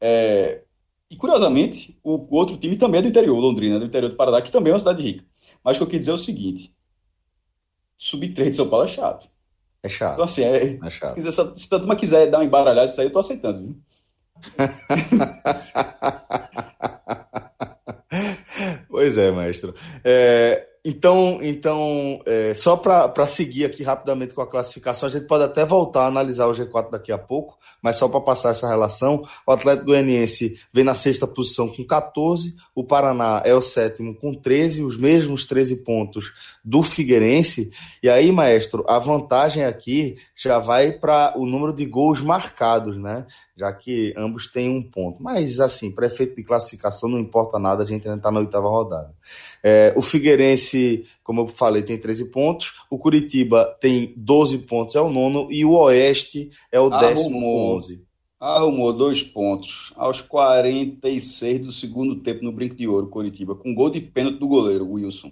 [0.00, 0.62] É,
[1.10, 4.50] E, curiosamente, o, outro time também é do interior, Londrina, do interior do Paraná, que
[4.50, 5.24] também é uma cidade rica.
[5.64, 6.74] Mas o que eu queria dizer é o seguinte:
[8.00, 9.30] subir três de São Paulo é chato.
[9.82, 10.12] É chato.
[10.14, 11.10] Então, assim, é, é chato.
[11.10, 13.60] Se, quiser, se a turma quiser dar uma embaralhada disso aí, eu tô aceitando.
[13.60, 13.76] Viu?
[18.88, 19.74] pois é, maestro.
[20.02, 25.44] É, então, então é, só para seguir aqui rapidamente com a classificação, a gente pode
[25.44, 29.22] até voltar a analisar o G4 daqui a pouco, mas só para passar essa relação,
[29.46, 34.32] o Atlético Goianiense vem na sexta posição com 14, o Paraná é o sétimo com
[34.32, 36.32] 13, os mesmos 13 pontos
[36.64, 37.70] do Figueirense,
[38.02, 43.26] e aí, maestro, a vantagem aqui já vai para o número de gols marcados, né?
[43.60, 45.22] Já que ambos têm um ponto.
[45.22, 48.66] Mas, assim, para efeito de classificação, não importa nada, a gente ainda está na oitava
[48.70, 49.14] rodada.
[49.62, 52.72] É, o Figueirense, como eu falei, tem 13 pontos.
[52.88, 55.46] O Curitiba tem 12 pontos, é o nono.
[55.52, 58.02] E o Oeste é o décimo com 11.
[58.40, 63.90] Arrumou dois pontos aos 46 do segundo tempo no Brinco de Ouro, Curitiba, com gol
[63.90, 65.30] de pênalti do goleiro, Wilson.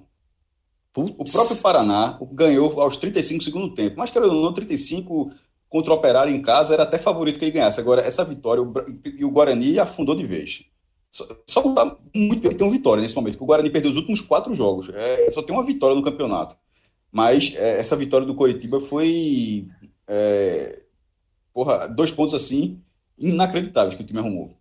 [0.92, 1.14] Putz.
[1.16, 5.32] O próprio Paraná ganhou aos 35 do segundo tempo, mas querendo ou não, 35
[5.68, 7.80] contra o Operário em casa era até favorito que ele ganhasse.
[7.80, 8.62] Agora, essa vitória,
[9.04, 10.64] e o Guarani afundou de vez.
[11.10, 13.96] Só, só tá muito bem ter uma vitória nesse momento, porque o Guarani perdeu os
[13.96, 14.90] últimos quatro jogos.
[14.90, 16.56] É, só tem uma vitória no campeonato.
[17.10, 19.66] Mas é, essa vitória do Coritiba foi.
[20.06, 20.82] É,
[21.52, 22.80] porra, dois pontos assim,
[23.18, 24.58] inacreditáveis que o time arrumou.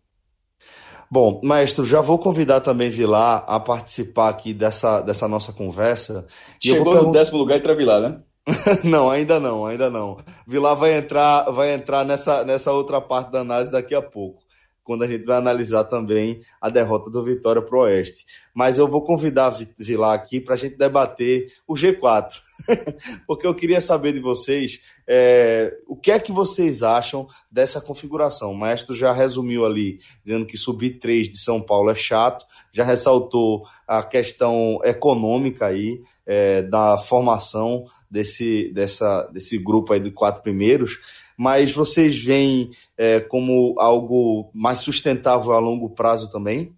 [1.09, 6.27] Bom, maestro, já vou convidar também Vilar a participar aqui dessa, dessa nossa conversa.
[6.59, 8.19] Chegou no décimo lugar e Vilar, né?
[8.83, 10.23] não, ainda não, ainda não.
[10.45, 14.47] Vilar vai entrar, vai entrar nessa, nessa outra parte da análise daqui a pouco
[14.87, 18.25] quando a gente vai analisar também a derrota do Vitória para o Oeste.
[18.55, 22.35] Mas eu vou convidar Vilar aqui para a gente debater o G4,
[23.27, 28.51] porque eu queria saber de vocês é, o que é que vocês acham dessa configuração.
[28.51, 32.85] O Maestro já resumiu ali, dizendo que subir três de São Paulo é chato, já
[32.85, 40.43] ressaltou a questão econômica aí é, da formação desse, dessa, desse grupo aí de quatro
[40.43, 40.99] primeiros
[41.37, 46.73] mas vocês veem é, como algo mais sustentável a longo prazo também?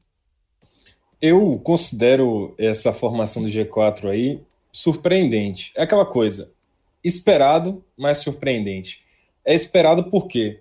[1.22, 5.72] Eu considero essa formação do G4 aí surpreendente.
[5.76, 6.54] É aquela coisa,
[7.02, 9.06] esperado, mas surpreendente.
[9.46, 10.60] É esperado porque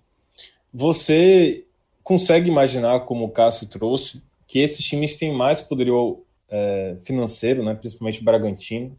[0.72, 1.64] você
[2.04, 7.74] consegue imaginar, como o Cássio trouxe, que esses times têm mais poderio é, financeiro, né,
[7.74, 8.96] principalmente o Bragantino.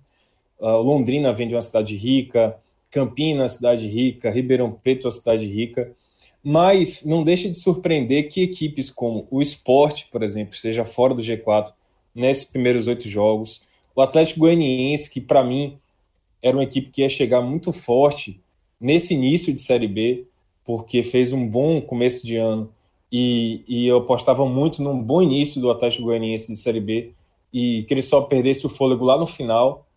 [0.60, 2.58] Uh, Londrina vem de uma cidade rica,
[2.92, 5.92] Campinas, cidade rica, Ribeirão Preto, a cidade rica,
[6.44, 11.22] mas não deixa de surpreender que equipes como o Esporte, por exemplo, seja fora do
[11.22, 11.72] G4
[12.14, 15.78] nesses primeiros oito jogos, o Atlético Goianiense, que para mim
[16.42, 18.42] era uma equipe que ia chegar muito forte
[18.80, 20.26] nesse início de Série B,
[20.64, 22.72] porque fez um bom começo de ano
[23.12, 27.12] e, e eu apostava muito num bom início do Atlético Goianiense de Série B
[27.52, 29.88] e que ele só perdesse o fôlego lá no final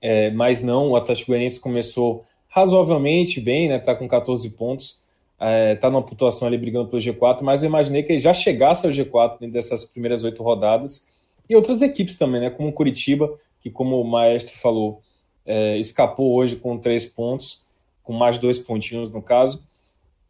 [0.00, 3.78] é, mas não, o Atlético Goianiense começou razoavelmente bem, né?
[3.78, 5.02] Tá com 14 pontos,
[5.38, 8.86] é, tá numa pontuação ali brigando pelo G4, mas eu imaginei que ele já chegasse
[8.86, 11.12] ao G4 dentro dessas primeiras oito rodadas.
[11.48, 12.50] E outras equipes também, né?
[12.50, 15.00] Como o Curitiba, que como o Maestro falou,
[15.44, 17.64] é, escapou hoje com três pontos,
[18.02, 19.66] com mais dois pontinhos no caso.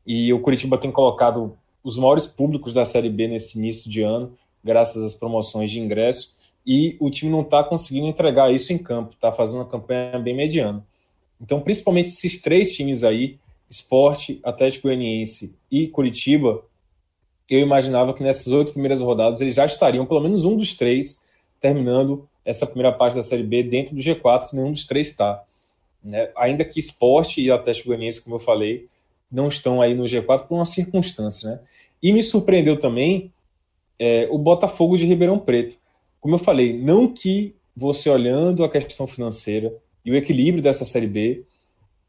[0.06, 4.32] E o Curitiba tem colocado os maiores públicos da Série B nesse início de ano,
[4.66, 6.35] graças às promoções de ingresso
[6.66, 10.35] e o time não está conseguindo entregar isso em campo, está fazendo uma campanha bem
[10.35, 10.85] mediana.
[11.40, 13.38] Então, principalmente esses três times aí,
[13.70, 16.64] Esporte, Atlético Goianiense e Curitiba,
[17.48, 21.29] eu imaginava que nessas oito primeiras rodadas eles já estariam, pelo menos um dos três,
[21.61, 25.44] terminando essa primeira parte da Série B dentro do G4, que nenhum dos três está.
[26.02, 26.31] Né?
[26.37, 28.87] Ainda que Esporte e Atlético Goianiense, como eu falei,
[29.31, 31.50] não estão aí no G4 por uma circunstância.
[31.50, 31.61] Né?
[32.02, 33.33] E me surpreendeu também
[33.98, 35.76] é, o Botafogo de Ribeirão Preto
[36.26, 39.72] como eu falei, não que você olhando a questão financeira
[40.04, 41.44] e o equilíbrio dessa Série B,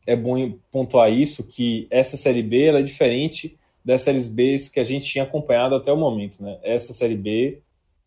[0.07, 4.83] é bom pontuar isso, que essa Série B é diferente das Séries B que a
[4.83, 6.41] gente tinha acompanhado até o momento.
[6.41, 6.57] Né?
[6.63, 7.61] Essa Série B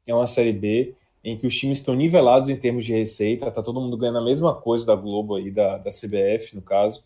[0.04, 3.62] é uma Série B em que os times estão nivelados em termos de receita, tá
[3.62, 7.04] todo mundo ganhando a mesma coisa da Globo aí, da, da CBF, no caso.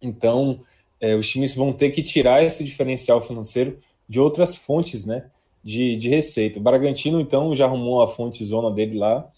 [0.00, 0.60] Então,
[0.98, 5.30] é, os times vão ter que tirar esse diferencial financeiro de outras fontes, né?
[5.62, 6.58] De, de receita.
[6.58, 9.28] O Bragantino, então, já arrumou a fonte zona dele lá,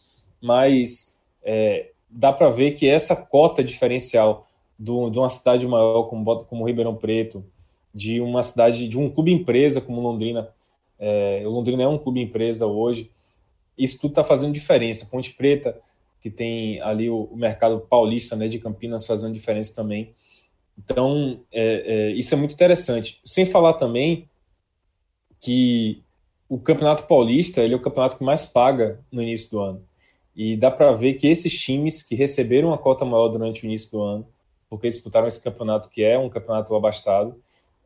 [0.41, 4.47] mas é, dá para ver que essa cota diferencial
[4.79, 7.45] do, de uma cidade maior como, como Ribeirão Preto,
[7.95, 10.49] de uma cidade, de um clube empresa como Londrina,
[10.99, 13.11] é, Londrina é um clube empresa hoje,
[13.77, 15.09] isso tudo está fazendo diferença.
[15.11, 15.79] Ponte Preta,
[16.21, 20.15] que tem ali o, o, mercado paulista né, de Campinas fazendo diferença também.
[20.79, 23.21] Então, é, é, isso é muito interessante.
[23.25, 24.29] Sem falar também
[25.41, 26.04] que
[26.55, 29.83] o Campeonato Paulista ele é o campeonato que mais paga no início do ano.
[30.37, 33.91] E dá para ver que esses times que receberam uma cota maior durante o início
[33.91, 34.29] do ano,
[34.71, 37.35] porque disputaram esse campeonato que é um campeonato abastado,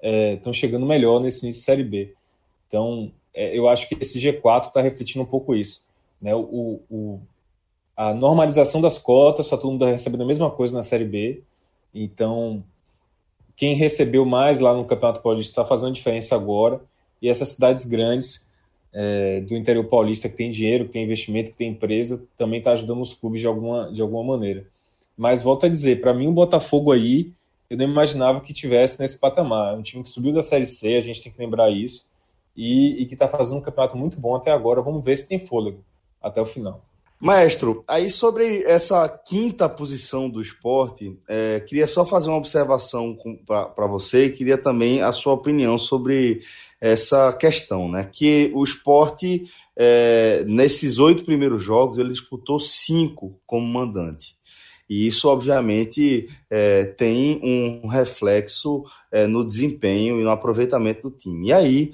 [0.02, 2.12] estão é, chegando melhor nesse início de Série B.
[2.66, 5.86] Então, é, eu acho que esse G4 está refletindo um pouco isso.
[6.20, 6.34] Né?
[6.34, 7.20] O, o,
[7.96, 11.42] a normalização das cotas, está todo mundo recebendo a mesma coisa na Série B.
[11.94, 12.62] Então,
[13.56, 16.82] quem recebeu mais lá no Campeonato Paulista está fazendo diferença agora.
[17.22, 18.47] E essas cidades grandes
[19.00, 22.72] é, do interior paulista que tem dinheiro, que tem investimento, que tem empresa, também está
[22.72, 24.66] ajudando os clubes de alguma, de alguma maneira.
[25.16, 27.30] Mas volto a dizer, para mim o Botafogo aí,
[27.70, 29.72] eu não imaginava que tivesse nesse patamar.
[29.72, 32.10] É um time que subiu da Série C, a gente tem que lembrar isso,
[32.56, 34.82] e, e que está fazendo um campeonato muito bom até agora.
[34.82, 35.78] Vamos ver se tem fôlego
[36.20, 36.82] até o final.
[37.20, 43.86] Maestro, aí sobre essa quinta posição do esporte, é, queria só fazer uma observação para
[43.88, 46.42] você e queria também a sua opinião sobre
[46.80, 48.08] essa questão, né?
[48.12, 54.36] Que o esporte, é, nesses oito primeiros jogos, ele disputou cinco como mandante.
[54.88, 61.48] E isso, obviamente, é, tem um reflexo é, no desempenho e no aproveitamento do time.
[61.48, 61.92] E aí,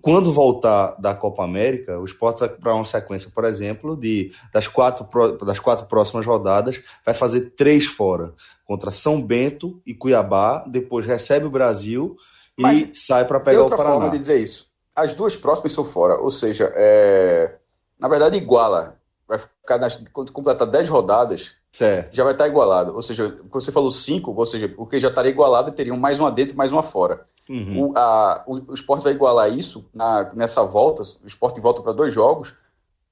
[0.00, 4.68] quando voltar da Copa América, o Sport vai para uma sequência, por exemplo, de das
[4.68, 5.06] quatro,
[5.44, 8.32] das quatro próximas rodadas, vai fazer três fora
[8.64, 12.16] contra São Bento e Cuiabá, depois recebe o Brasil
[12.56, 13.82] e Mas sai para pegar o Paraná.
[13.82, 14.70] outra forma de dizer isso.
[14.94, 17.56] As duas próximas são fora, ou seja, é...
[17.98, 18.98] na verdade iguala.
[19.26, 19.96] Vai ficar nas...
[20.12, 22.14] quando completar 10 rodadas, certo.
[22.14, 22.94] já vai estar igualado.
[22.94, 26.30] Ou seja, você falou 5, ou seja, porque já estaria igualado e teriam mais uma
[26.30, 27.26] dentro e mais uma fora.
[27.48, 27.88] Uhum.
[27.88, 31.02] O, a, o, o esporte vai igualar isso na, nessa volta.
[31.02, 32.54] O esporte volta para dois jogos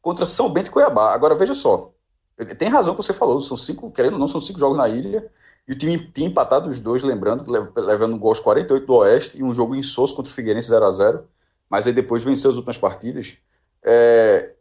[0.01, 1.13] contra São Bento e Cuiabá.
[1.13, 1.93] Agora veja só,
[2.59, 5.29] tem razão que você falou, são cinco, querendo ou não, são cinco jogos na ilha.
[5.69, 7.45] E o time tinha empatado os dois, lembrando,
[7.77, 10.69] levando um gol aos 48 do Oeste e um jogo em Souza contra o Figueirense
[10.69, 11.25] 0 a 0
[11.69, 13.37] Mas aí depois venceu as últimas partidas.
[13.85, 14.53] É,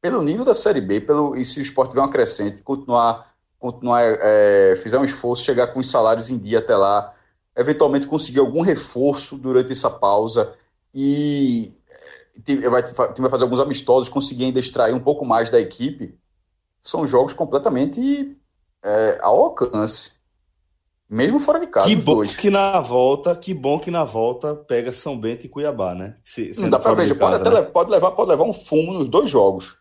[0.00, 4.02] pelo nível da Série B, pelo, e se o esporte tiver uma crescente, continuar, continuar
[4.02, 7.12] é, fizer um esforço, chegar com os salários em dia até lá,
[7.56, 10.54] eventualmente conseguir algum reforço durante essa pausa
[10.94, 11.72] e
[12.46, 16.16] eh, vai, vai fazer alguns amistosos, conseguir ainda extrair um pouco mais da equipe,
[16.80, 18.36] são jogos completamente
[18.82, 20.18] é, ao alcance.
[21.10, 21.88] Mesmo fora de casa.
[21.88, 22.36] Que bom dois.
[22.36, 26.16] que na volta, que bom que na volta pega São Bento e Cuiabá, né?
[26.22, 27.62] Se, Não dá pra ver, pode, né?
[27.62, 29.77] pode, levar, pode levar um fumo nos dois jogos.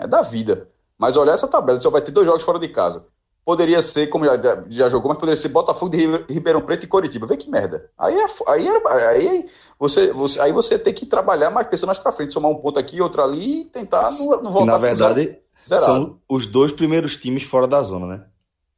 [0.00, 0.68] É da vida.
[0.98, 3.06] Mas olha essa tabela, só vai ter dois jogos fora de casa.
[3.44, 7.26] Poderia ser, como já, já jogou, mas poderia ser Botafogo de Ribeirão Preto e Coritiba.
[7.26, 7.90] Vê que merda.
[7.98, 11.98] Aí, é, aí, era, aí, você, você, aí você tem que trabalhar mais, pensando mais
[11.98, 15.38] pra frente, somar um ponto aqui, outro ali e tentar não, não voltar Na verdade,
[15.66, 18.24] zero, são os dois primeiros times fora da zona, né?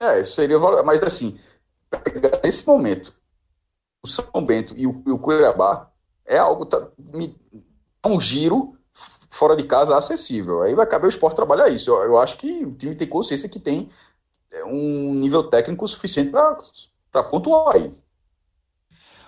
[0.00, 0.58] É, seria.
[0.84, 1.38] Mas assim,
[2.42, 3.12] nesse momento,
[4.02, 5.90] o São Bento e o, e o Cuiabá
[6.24, 6.66] é algo.
[6.66, 7.36] Tá, me,
[8.06, 8.76] um giro
[9.32, 10.60] fora de casa acessível.
[10.62, 11.90] Aí vai caber o esporte trabalhar isso.
[11.90, 13.88] Eu, eu acho que o time tem consciência que tem
[14.66, 17.90] um nível técnico suficiente para pontuar aí.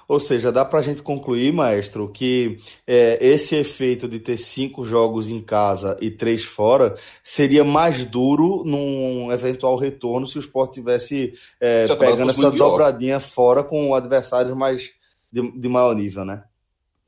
[0.06, 4.84] Ou seja, dá para a gente concluir, maestro, que é, esse efeito de ter cinco
[4.84, 10.74] jogos em casa e três fora seria mais duro num eventual retorno se o Sport
[10.74, 14.90] tivesse é, pegando essa dobradinha fora com adversários mais
[15.32, 16.44] de, de maior nível, né?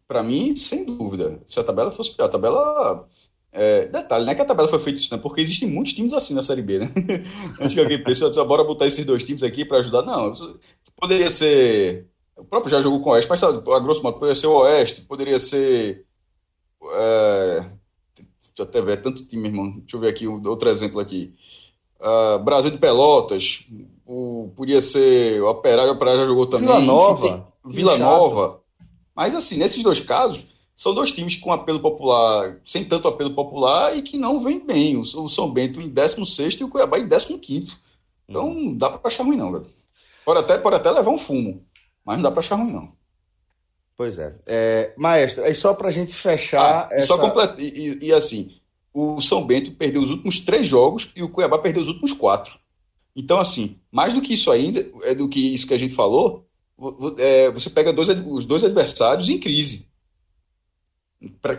[0.08, 1.40] Para mim, sem dúvida.
[1.46, 3.06] Se a tabela fosse pior, a tabela
[3.58, 6.12] é, detalhe, não é que a tabela foi feita isso, não, porque existem muitos times
[6.12, 6.90] assim na Série B, né?
[7.58, 10.02] Antes que alguém pense, bora botar esses dois times aqui para ajudar.
[10.02, 10.30] Não,
[10.94, 12.06] poderia ser.
[12.36, 15.00] O próprio já jogou com o Oeste, mas a grosso modo, poderia ser o Oeste,
[15.02, 16.04] poderia ser.
[16.92, 17.64] É,
[18.14, 19.70] deixa eu até ver, é tanto time, irmão.
[19.78, 21.34] Deixa eu ver aqui outro exemplo aqui.
[21.98, 23.64] Uh, Brasil de Pelotas,
[24.04, 26.68] o, podia ser o Operário, o Operário já jogou também.
[26.68, 27.48] Vila Nova.
[27.64, 28.60] Vila Nova.
[29.16, 33.96] Mas assim, nesses dois casos são dois times com apelo popular, sem tanto apelo popular
[33.96, 34.98] e que não vêm bem.
[34.98, 37.72] O São Bento em 16 e o Cuiabá em 15.
[38.28, 39.66] Então não dá para achar ruim, não, velho.
[40.24, 41.64] Pode até, pode até levar um fumo,
[42.04, 42.88] mas não dá para achar ruim, não.
[43.96, 44.34] Pois é.
[44.46, 46.88] é maestro, aí só para a gente fechar.
[46.90, 47.06] Ah, essa...
[47.06, 47.58] só complet...
[47.58, 48.60] E, e, e, assim,
[48.92, 52.58] o São Bento perdeu os últimos três jogos e o Cuiabá perdeu os últimos quatro.
[53.14, 56.45] Então, assim, mais do que isso ainda, é do que isso que a gente falou,
[57.52, 59.88] você pega dois, os dois adversários em crise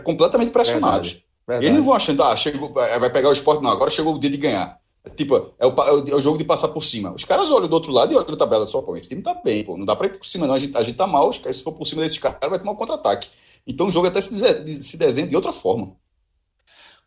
[0.04, 1.10] completamente pressionados.
[1.10, 1.66] Verdade, verdade.
[1.66, 4.30] Eles não vão achando, ah, chegou, vai pegar o esporte, não, agora chegou o dia
[4.30, 4.78] de ganhar.
[5.16, 5.74] Tipo, é o,
[6.08, 7.12] é o, jogo de passar por cima.
[7.14, 9.34] Os caras olham do outro lado e olham a tabela só, pô, esse time tá
[9.34, 10.54] bem, pô, não dá pra ir por cima, não.
[10.54, 12.76] A gente, a gente tá mal, se for por cima desses caras, vai tomar um
[12.76, 13.30] contra-ataque.
[13.66, 14.36] Então o jogo até se,
[14.80, 15.96] se desenha de outra forma.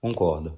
[0.02, 0.58] Concordo.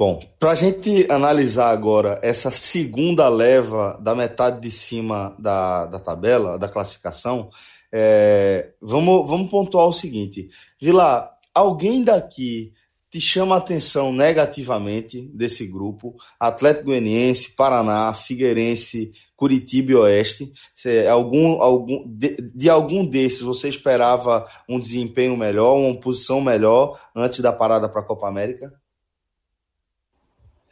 [0.00, 5.98] Bom, para a gente analisar agora essa segunda leva da metade de cima da, da
[6.00, 7.50] tabela, da classificação,
[7.92, 10.48] É, vamos, vamos pontuar o seguinte.
[10.80, 12.72] Vila, alguém daqui
[13.10, 16.14] te chama a atenção negativamente desse grupo?
[16.38, 20.52] Atlético Goianiense, Paraná, Figueirense, Curitiba e Oeste.
[20.74, 26.98] Se algum, algum, de, de, algum desses você esperava um desempenho melhor, uma posição melhor
[27.14, 28.79] antes da parada para a Copa América?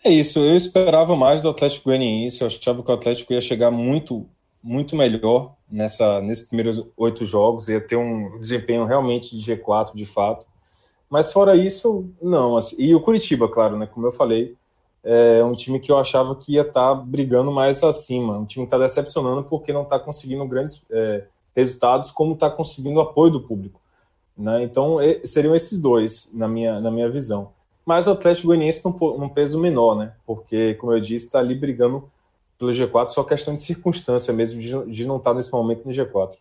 [0.05, 3.71] É isso, eu esperava mais do Atlético Goianiense, eu achava que o Atlético ia chegar
[3.71, 4.27] muito,
[4.63, 10.07] muito melhor nessa, nesses primeiros oito jogos, ia ter um desempenho realmente de G4 de
[10.07, 10.47] fato.
[11.11, 12.57] Mas fora isso, não.
[12.57, 13.87] Assim, e o Curitiba, claro, né?
[13.87, 14.55] Como eu falei,
[15.03, 18.39] é um time que eu achava que ia estar tá brigando mais acima.
[18.39, 21.25] Um time que está decepcionando porque não está conseguindo grandes é,
[21.57, 23.81] resultados, como está conseguindo apoio do público.
[24.37, 24.63] Né?
[24.63, 27.53] Então, seriam esses dois, na minha, na minha visão.
[27.89, 30.13] Mas o Atlético Goianiense num, num peso menor, né?
[30.27, 32.07] Porque, como eu disse, está ali brigando
[32.59, 35.91] pelo G4, só questão de circunstância mesmo, de, de não estar tá nesse momento no
[35.91, 36.33] G4.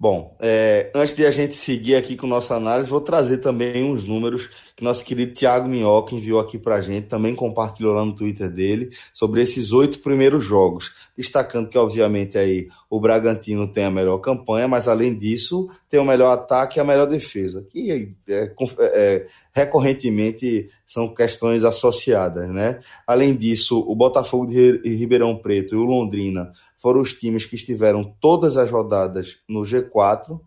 [0.00, 4.02] Bom, é, antes de a gente seguir aqui com nossa análise, vou trazer também uns
[4.02, 8.14] números que nosso querido Thiago Minhoca enviou aqui para a gente, também compartilhou lá no
[8.14, 10.90] Twitter dele, sobre esses oito primeiros jogos.
[11.14, 16.04] Destacando que, obviamente, aí o Bragantino tem a melhor campanha, mas além disso, tem o
[16.04, 22.80] melhor ataque e a melhor defesa, que é, é, é, recorrentemente são questões associadas, né?
[23.06, 28.14] Além disso, o Botafogo de Ribeirão Preto e o Londrina foram os times que estiveram
[28.20, 30.40] todas as rodadas no G4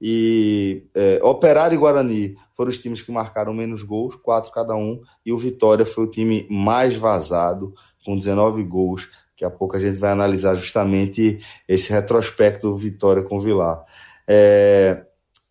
[0.00, 5.00] e é, Operário e Guarani foram os times que marcaram menos gols, quatro cada um,
[5.26, 7.74] e o Vitória foi o time mais vazado,
[8.04, 9.08] com 19 gols.
[9.30, 13.84] Daqui a pouco a gente vai analisar justamente esse retrospecto do Vitória com o Vilar.
[14.26, 15.04] É,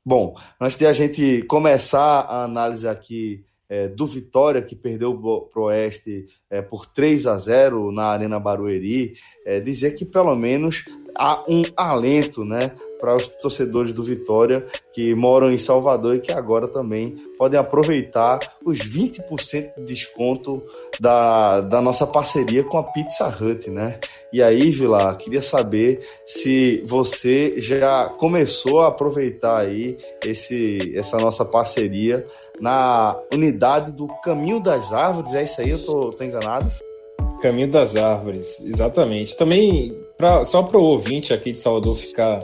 [0.05, 5.13] bom, antes de a gente começar a análise aqui é, do Vitória, que perdeu
[5.51, 9.15] para o Oeste é, por 3 a 0 na Arena Barueri,
[9.45, 15.13] é, dizer que pelo menos há um alento né, para os torcedores do Vitória que
[15.13, 20.63] moram em Salvador e que agora também podem aproveitar os 20% de desconto
[20.99, 23.99] da, da nossa parceria com a Pizza Hut, né?
[24.31, 31.45] E aí, Vila, queria saber se você já começou a aproveitar aí esse, essa nossa
[31.45, 32.25] parceria
[32.59, 35.69] na unidade do Caminho das Árvores, é isso aí?
[35.69, 36.69] Eu tô, tô enganado?
[37.41, 39.37] Caminho das Árvores, exatamente.
[39.37, 42.39] Também, pra, só para o ouvinte aqui de Salvador ficar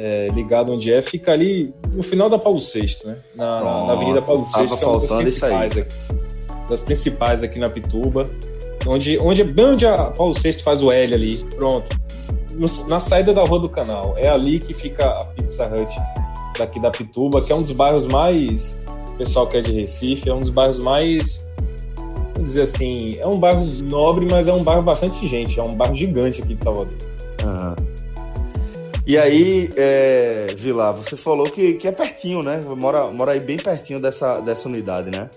[0.00, 3.16] é, ligado onde é, fica ali no final da Paulo VI, né?
[3.34, 5.94] Na, Pronto, na Avenida Paulo VI, que é uma das principais, aqui,
[6.68, 8.30] das principais aqui na Pituba.
[8.86, 11.44] Onde, onde, bem onde a Paulo VI faz o L ali.
[11.56, 12.00] Pronto.
[12.52, 14.14] No, na saída da Rua do Canal.
[14.16, 15.92] É ali que fica a Pizza Hut
[16.56, 18.84] daqui da Pituba, que é um dos bairros mais.
[19.08, 21.48] O pessoal que é de Recife, é um dos bairros mais
[22.34, 25.74] vamos dizer assim, é um bairro nobre, mas é um bairro bastante gente, é um
[25.74, 26.94] bairro gigante aqui de Salvador.
[27.44, 27.97] Uhum.
[29.08, 32.60] E aí, é, Vila, você falou que, que é pertinho, né?
[32.76, 35.30] Mora, mora aí bem pertinho dessa, dessa unidade, né?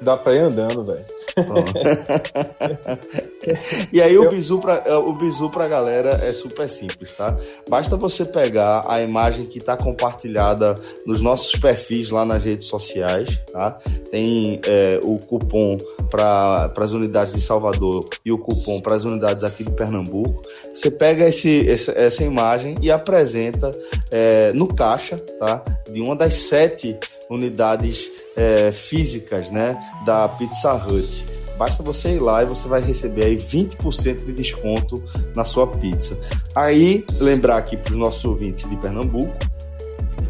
[0.00, 1.04] Dá pra ir andando, velho.
[3.92, 7.36] e aí o bizu, pra, é, o bizu pra galera é super simples, tá?
[7.68, 10.74] Basta você pegar a imagem que está compartilhada
[11.06, 13.78] nos nossos perfis lá nas redes sociais, tá?
[14.10, 15.76] Tem é, o cupom
[16.10, 20.42] para as unidades de Salvador e o cupom para as unidades aqui de Pernambuco.
[20.74, 23.70] Você pega esse, essa, essa imagem e apresenta
[24.10, 25.62] é, no caixa, tá?
[25.90, 26.98] De uma das sete
[27.30, 31.29] unidades é, físicas né, da Pizza Hut.
[31.60, 35.04] Basta você ir lá e você vai receber aí 20% de desconto
[35.36, 36.18] na sua pizza.
[36.56, 39.36] Aí, lembrar aqui para os nossos ouvintes de Pernambuco,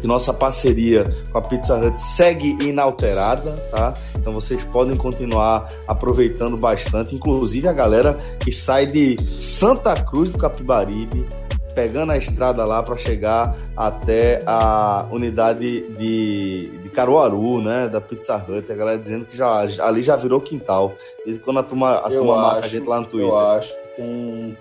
[0.01, 3.93] que nossa parceria com a Pizza Hut segue inalterada, tá?
[4.13, 10.37] Então vocês podem continuar aproveitando bastante, inclusive a galera que sai de Santa Cruz do
[10.37, 11.25] Capibaribe,
[11.73, 18.71] pegando a estrada lá para chegar até a unidade de, Caruaru, né, da Pizza Hut,
[18.71, 20.93] a galera dizendo que já, ali já virou quintal.
[21.25, 23.29] Desde quando a turma, a turma acho, marca a gente lá no Twitter.
[23.29, 24.57] Eu acho que tem,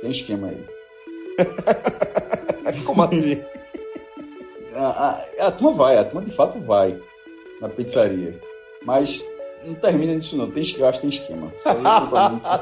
[0.00, 0.64] tem esquema aí.
[2.84, 3.42] Como assim?
[4.78, 7.00] A, a, a turma vai, a turma de fato vai
[7.62, 8.38] na pizzaria.
[8.84, 9.24] Mas
[9.64, 10.50] não termina nisso não.
[10.50, 11.52] Tem, eu acho que tem esquema.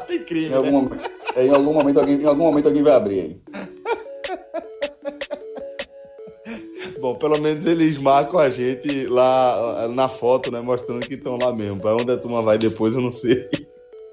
[0.06, 0.88] tem crime, em algum, né?
[0.88, 3.36] momento, em algum momento alguém, em algum momento alguém vai abrir aí.
[7.04, 10.62] Bom, pelo menos eles marcam a gente lá na foto, né?
[10.62, 11.78] Mostrando que estão lá mesmo.
[11.78, 13.46] Para onde a turma vai depois, eu não sei.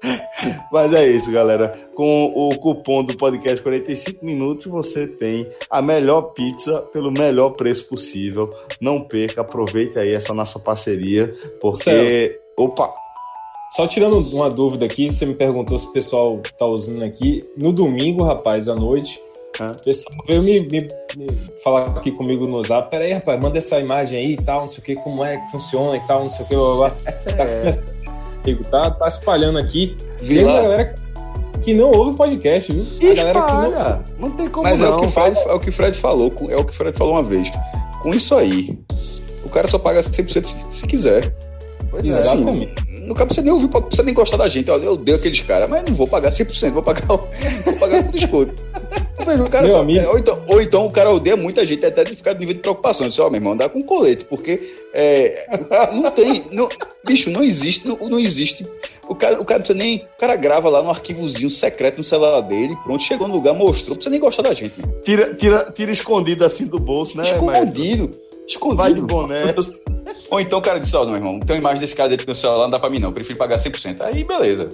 [0.70, 1.88] Mas é isso, galera.
[1.94, 7.88] Com o cupom do podcast 45 minutos, você tem a melhor pizza pelo melhor preço
[7.88, 8.52] possível.
[8.78, 11.84] Não perca, aproveite aí essa nossa parceria, porque.
[11.84, 12.34] Celso.
[12.58, 12.92] Opa!
[13.70, 17.42] Só tirando uma dúvida aqui, você me perguntou se o pessoal tá usando aqui.
[17.56, 19.18] No domingo, rapaz, à noite,
[19.60, 21.26] O pessoal veio me, me, me,
[21.62, 22.90] falar aqui comigo no zap.
[22.90, 25.50] Peraí, rapaz, manda essa imagem aí e tal, não sei o que, como é que
[25.50, 26.92] funciona e tal, não sei o que, blá, blá.
[27.38, 27.70] É.
[28.70, 29.96] Tá, tá, espalhando aqui.
[30.20, 30.94] Vi Tem uma galera
[31.62, 33.10] que não ouve o podcast, viu?
[33.10, 34.28] A galera que não...
[34.28, 36.56] não tem como Mas não, é o que Fred, é o que Fred falou, é
[36.56, 37.48] o que Fred falou uma vez.
[38.02, 38.76] Com isso aí,
[39.44, 41.32] o cara só paga 100% se, se quiser.
[41.90, 42.72] Pois Exatamente.
[42.80, 44.68] Assim, no caso, você nem ouvir, você nem gostar da gente.
[44.68, 48.54] Eu odeio aqueles caras, mas não vou pagar 100%, vou pagar, vou pagar com desconto.
[49.24, 52.16] Vejo, o cara só, ou, então, ou então o cara odeia muita gente, até de
[52.16, 53.08] ficar no nível de preocupação.
[53.08, 55.46] Disse, ó, oh, meu irmão, dá com colete, porque é,
[55.92, 56.44] não tem.
[56.52, 56.68] Não,
[57.04, 58.66] bicho, não existe, não, não existe.
[59.08, 59.98] O cara, o cara precisa nem.
[59.98, 63.96] O cara grava lá no arquivozinho secreto no celular dele, pronto, chegou no lugar, mostrou,
[63.96, 64.74] precisa nem gostar da gente.
[65.04, 67.24] Tira, tira, tira escondido assim do bolso, né?
[67.24, 68.10] Escondido.
[68.52, 68.76] Escondido.
[68.76, 69.54] Vai de boné.
[70.30, 72.26] Ou então o cara disse, ó, oh, meu irmão, tem uma imagem desse cara dentro
[72.26, 74.00] do celular, não dá pra mim não, eu prefiro pagar 100%.
[74.00, 74.68] Aí, beleza.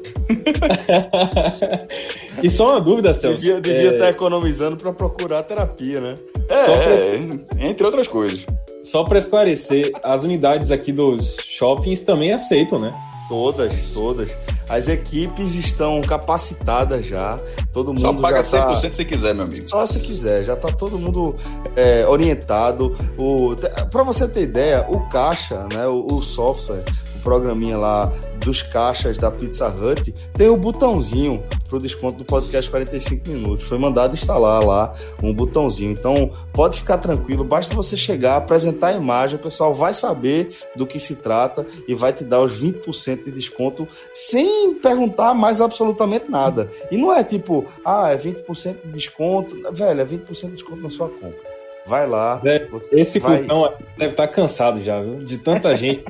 [2.43, 3.39] e só uma dúvida, Celso.
[3.39, 3.95] Devia, devia é...
[3.95, 6.15] estar economizando pra procurar terapia, né?
[6.49, 7.65] É, pra...
[7.65, 8.47] entre outras coisas.
[8.83, 12.95] Só pra esclarecer, as unidades aqui dos shoppings também aceitam, né?
[13.29, 14.31] Todas, todas.
[14.69, 17.39] As equipes estão capacitadas já.
[17.73, 18.01] Todo mundo.
[18.01, 18.91] Só paga já 100% tá...
[18.91, 19.69] se quiser, meu amigo.
[19.69, 20.45] Só se quiser.
[20.45, 21.37] Já está todo mundo
[21.75, 22.97] é, orientado.
[23.17, 23.55] O...
[23.91, 26.83] Para você ter ideia, o caixa, né, o, o software,
[27.29, 28.11] programinha lá
[28.43, 33.69] dos caixas da Pizza Hut, tem o botãozinho pro desconto do podcast 45 minutos.
[33.69, 35.93] Foi mandado instalar lá um botãozinho.
[35.93, 40.87] Então, pode ficar tranquilo, basta você chegar, apresentar a imagem, o pessoal vai saber do
[40.87, 46.31] que se trata e vai te dar os 20% de desconto sem perguntar mais absolutamente
[46.31, 46.71] nada.
[46.91, 49.55] E não é tipo, ah, é 20% de desconto.
[49.71, 51.59] Velho, é 20% de desconto na sua compra.
[51.89, 52.41] Vai lá.
[52.45, 53.43] É, esse vai...
[53.43, 55.17] cupom deve estar cansado já, viu?
[55.17, 56.05] De tanta gente.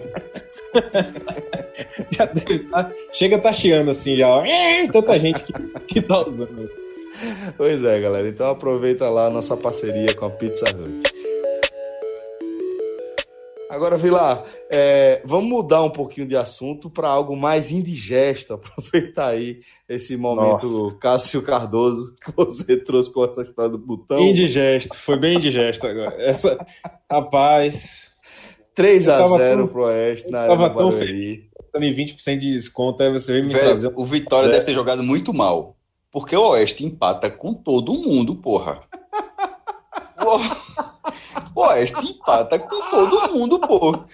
[2.10, 2.84] já deve estar.
[2.84, 4.42] Tá, chega tá chiando assim já.
[4.92, 5.52] Tanta gente que,
[5.86, 6.70] que tá usando.
[7.56, 8.28] Pois é, galera.
[8.28, 11.18] Então aproveita lá a nossa parceria com a Pizza Hut.
[13.68, 18.54] Agora, Vilar, é, vamos mudar um pouquinho de assunto para algo mais indigesto.
[18.54, 20.96] Aproveitar aí esse momento Nossa.
[20.96, 24.20] Cássio Cardoso que você trouxe com essa história do botão.
[24.20, 26.16] Indigesto, foi bem indigesto agora.
[26.20, 26.58] Essa,
[27.10, 28.07] rapaz.
[28.78, 31.40] 3 a 0 tão, pro Oeste na Arena tão feliz.
[31.74, 33.92] Em 20% de desconto, aí você veio me Velho, trazer.
[33.96, 35.76] O Vitória deve ter jogado muito mal.
[36.12, 38.80] Porque o Oeste empata com todo mundo, porra.
[41.54, 44.06] o Oeste empata com todo mundo, porra.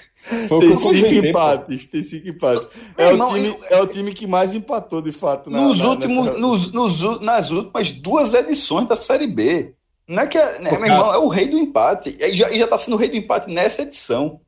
[0.49, 2.67] Foi tem cinco empates, tem cinco empates.
[2.97, 5.51] É, o time, é o time que mais empatou, de fato.
[5.51, 6.39] Na, nos na, últimos, nessa...
[6.39, 9.75] nos, nos, nas últimas duas edições da Série B.
[10.09, 12.17] Não é que é, né, meu irmão, é o rei do empate.
[12.19, 14.41] E já, já tá sendo o rei do empate nessa edição.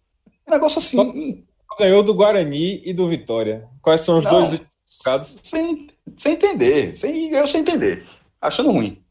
[0.46, 0.96] Um negócio assim.
[0.96, 3.68] Só ganhou do Guarani e do Vitória.
[3.82, 4.60] Quais são os não, dois
[5.04, 5.40] casos?
[5.42, 6.92] Sem, sem entender.
[6.92, 8.02] Sem, eu sem entender.
[8.40, 9.02] Achando ruim.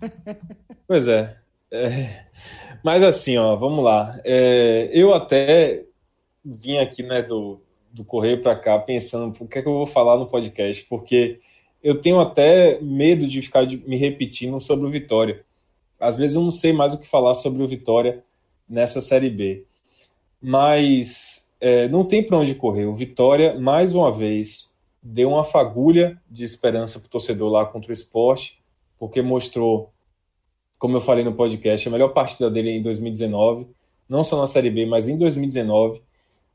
[0.88, 1.36] Pois é.
[1.72, 2.26] é.
[2.84, 4.20] Mas assim, ó, vamos lá.
[4.24, 5.82] É, eu até
[6.44, 7.60] vim aqui né, do,
[7.90, 11.40] do Correio para cá pensando o que é que eu vou falar no podcast, porque
[11.82, 15.44] eu tenho até medo de ficar de, me repetindo sobre o Vitória.
[15.98, 18.22] Às vezes eu não sei mais o que falar sobre o Vitória
[18.68, 19.65] nessa Série B
[20.48, 22.86] mas é, não tem para onde correr.
[22.86, 27.90] O Vitória, mais uma vez, deu uma fagulha de esperança para o torcedor lá contra
[27.90, 28.60] o esporte,
[28.96, 29.92] porque mostrou,
[30.78, 33.66] como eu falei no podcast, a melhor partida dele em 2019,
[34.08, 36.00] não só na Série B, mas em 2019,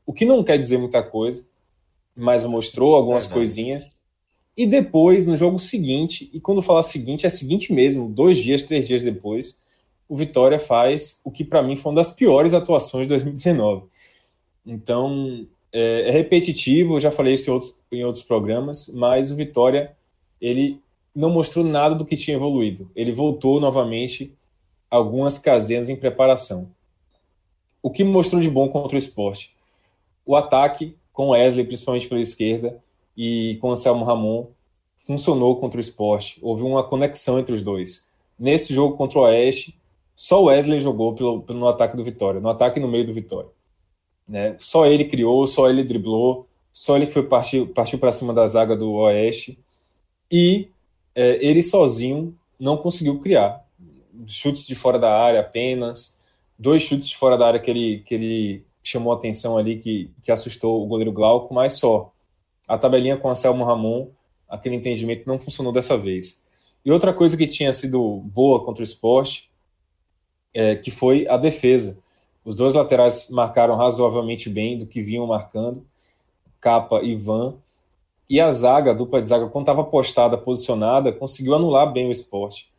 [0.06, 1.50] o que não quer dizer muita coisa,
[2.16, 4.00] mas mostrou algumas é coisinhas.
[4.56, 8.88] E depois, no jogo seguinte, e quando falar seguinte, é seguinte mesmo, dois dias, três
[8.88, 9.60] dias depois,
[10.12, 13.84] o Vitória faz o que para mim foi uma das piores atuações de 2019.
[14.66, 19.36] Então, é, é repetitivo, eu já falei isso em outros, em outros programas, mas o
[19.36, 19.96] Vitória,
[20.38, 20.78] ele
[21.14, 22.90] não mostrou nada do que tinha evoluído.
[22.94, 24.36] Ele voltou novamente
[24.90, 26.70] algumas casinhas em preparação.
[27.82, 29.56] O que mostrou de bom contra o esporte?
[30.26, 32.78] O ataque com Wesley, principalmente pela esquerda,
[33.16, 34.48] e com Anselmo Ramon,
[34.98, 36.38] funcionou contra o esporte.
[36.42, 38.12] Houve uma conexão entre os dois.
[38.38, 39.80] Nesse jogo contra o Oeste,
[40.14, 43.12] só o Wesley jogou pelo, pelo, no ataque do Vitória, no ataque no meio do
[43.12, 43.50] Vitória.
[44.28, 44.54] Né?
[44.58, 47.66] Só ele criou, só ele driblou, só ele foi partiu,
[47.98, 49.58] para cima da zaga do Oeste.
[50.30, 50.68] E
[51.14, 53.64] é, ele sozinho não conseguiu criar.
[54.26, 56.20] Chutes de fora da área apenas,
[56.58, 60.32] dois chutes de fora da área que ele, que ele chamou atenção ali, que, que
[60.32, 62.12] assustou o goleiro Glauco, mas só.
[62.66, 64.08] A tabelinha com a Selmo Ramon,
[64.48, 66.44] aquele entendimento não funcionou dessa vez.
[66.84, 69.51] E outra coisa que tinha sido boa contra o esporte
[70.54, 72.00] é, que foi a defesa.
[72.44, 75.86] Os dois laterais marcaram razoavelmente bem do que vinham marcando,
[76.60, 77.54] Capa e Van.
[78.28, 82.10] E a zaga, a dupla de zaga, quando estava postada, posicionada, conseguiu anular bem o
[82.10, 82.70] esporte.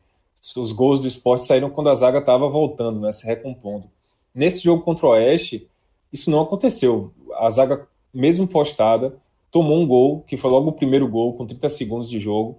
[0.57, 3.89] os gols do esporte saíram quando a zaga estava voltando, né, se recompondo.
[4.33, 5.67] Nesse jogo contra o Oeste,
[6.11, 7.13] isso não aconteceu.
[7.35, 9.15] A zaga, mesmo postada,
[9.51, 12.57] tomou um gol, que foi logo o primeiro gol, com 30 segundos de jogo.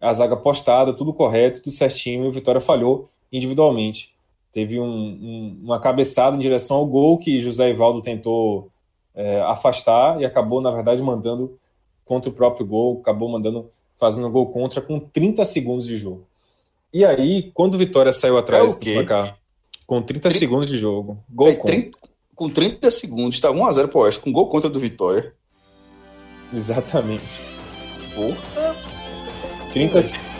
[0.00, 4.13] A zaga postada, tudo correto, tudo certinho, e o Vitória falhou individualmente.
[4.54, 8.70] Teve um, um, uma cabeçada em direção ao gol que José Ivaldo tentou
[9.12, 11.58] é, afastar e acabou, na verdade, mandando
[12.04, 16.24] contra o próprio gol, acabou mandando, fazendo gol contra com 30 segundos de jogo.
[16.92, 19.36] E aí, quando o Vitória saiu atrás é do placar,
[19.88, 21.98] com 30, 30 segundos de jogo, gol é, 30,
[22.36, 25.34] com 30 segundos, está 1x0 pro Oeste, com gol contra do Vitória.
[26.52, 27.42] Exatamente.
[28.14, 28.76] Puta.
[29.72, 30.32] 30 segundos.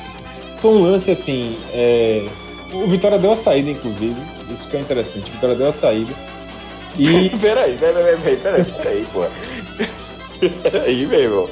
[0.58, 1.58] Foi um lance assim.
[1.72, 2.43] É...
[2.74, 4.20] O Vitória deu a saída, inclusive.
[4.50, 5.30] Isso que é interessante.
[5.30, 6.12] O Vitória deu a saída.
[6.98, 7.30] E.
[7.38, 9.20] peraí, peraí, peraí, peraí, peraí, pô.
[10.70, 11.50] peraí, meu irmão.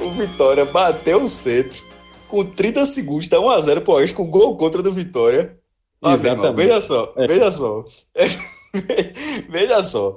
[0.00, 1.82] O Vitória bateu o centro
[2.28, 5.56] com 30 segundos, tá 1x0 pro Oeste, com gol contra do Vitória.
[6.02, 6.56] Ah, Exatamente.
[6.56, 7.26] Veja só, é.
[7.26, 7.84] veja só.
[9.48, 10.16] veja só.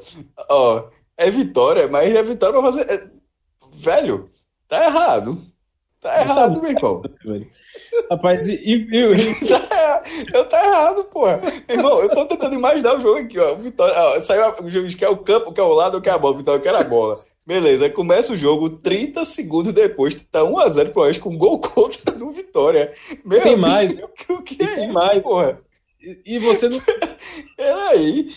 [0.50, 0.84] Ó,
[1.16, 2.92] é vitória, mas é vitória pra fazer.
[2.92, 3.08] É...
[3.72, 4.30] Velho,
[4.68, 5.38] tá errado.
[6.02, 7.02] Tá errado, meu irmão.
[8.10, 8.54] Rapaz, e.
[8.54, 9.48] e, e...
[9.48, 9.67] tá,
[10.34, 11.42] eu tá errado, porra.
[11.70, 13.56] Irmão, eu tô tentando imaginar o jogo aqui, ó.
[13.56, 16.12] Vitória, ó, saiu o jogo que é o campo, que é o lado, que é
[16.12, 16.38] a bola.
[16.38, 17.20] Vitória quer a bola.
[17.48, 22.12] Beleza, aí começa o jogo, 30 segundos depois, tá 1x0 pro Oeste com gol contra
[22.12, 22.92] do Vitória.
[23.24, 23.96] Meu tem amigo, mais.
[24.30, 25.24] O que é isso, mais.
[25.24, 25.58] porra?
[26.02, 26.80] E, e você não.
[27.56, 28.28] Peraí.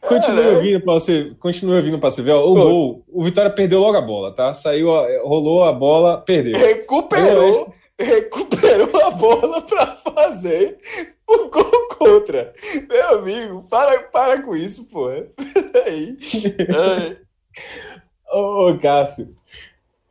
[0.00, 2.32] Continua vindo para você, continua vindo para você ver.
[2.32, 2.62] Ó, o Pô.
[2.62, 4.52] gol, o Vitória perdeu logo a bola, tá?
[4.54, 4.88] Saiu,
[5.24, 6.56] rolou a bola, perdeu.
[6.58, 10.78] Recuperou, recuperou a bola para fazer
[11.26, 12.52] o gol contra.
[12.88, 15.08] Meu amigo, para, para com isso, pô.
[15.86, 16.16] Aí.
[18.32, 19.34] Ô, Cássio.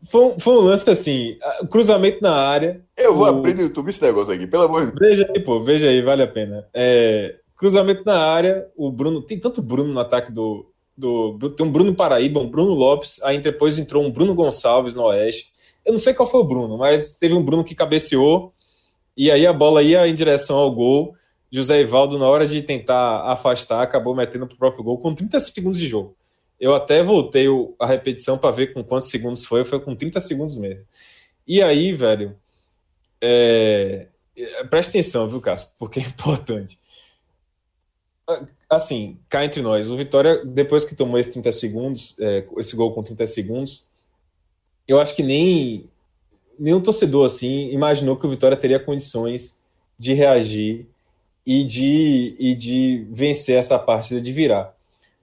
[0.03, 1.37] Foi um, foi um lance assim,
[1.69, 2.81] cruzamento na área.
[2.97, 3.29] Eu vou o...
[3.29, 5.09] abrir no YouTube esse negócio aqui, pelo amor de Deus.
[5.09, 6.67] Veja aí, pô, veja aí, vale a pena.
[6.73, 9.21] É, Cruzamento na área, o Bruno.
[9.21, 10.65] Tem tanto Bruno no ataque do,
[10.97, 11.51] do.
[11.51, 15.51] Tem um Bruno Paraíba, um Bruno Lopes, aí depois entrou um Bruno Gonçalves no Oeste.
[15.85, 18.53] Eu não sei qual foi o Bruno, mas teve um Bruno que cabeceou,
[19.15, 21.15] e aí a bola ia em direção ao gol.
[21.51, 25.79] José Ivaldo, na hora de tentar afastar, acabou metendo pro próprio gol com 30 segundos
[25.79, 26.15] de jogo.
[26.59, 27.47] Eu até voltei
[27.79, 30.85] a repetição para ver com quantos segundos foi, foi com 30 segundos mesmo.
[31.45, 32.37] E aí, velho,
[33.19, 34.07] é...
[34.69, 36.79] presta atenção, viu, Cássio, porque é importante
[38.69, 42.93] assim, cá entre nós, o Vitória, depois que tomou esses 30 segundos, é, esse gol
[42.93, 43.89] com 30 segundos,
[44.87, 45.89] eu acho que nem
[46.57, 49.61] nenhum torcedor assim imaginou que o Vitória teria condições
[49.97, 50.87] de reagir
[51.45, 54.75] e de, e de vencer essa partida, de virar.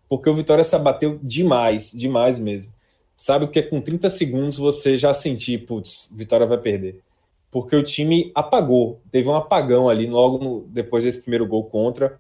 [0.09, 2.73] Porque o Vitória se abateu demais, demais mesmo.
[3.17, 7.01] Sabe o que é com 30 segundos você já sentir, putz, Vitória vai perder.
[7.51, 12.19] Porque o time apagou, teve um apagão ali logo no, depois desse primeiro gol contra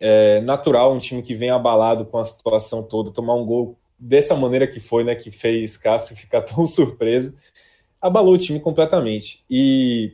[0.00, 4.34] é natural um time que vem abalado com a situação toda tomar um gol dessa
[4.34, 7.36] maneira que foi, né, que fez Castro ficar tão surpreso,
[8.00, 9.44] abalou o time completamente.
[9.48, 10.12] E,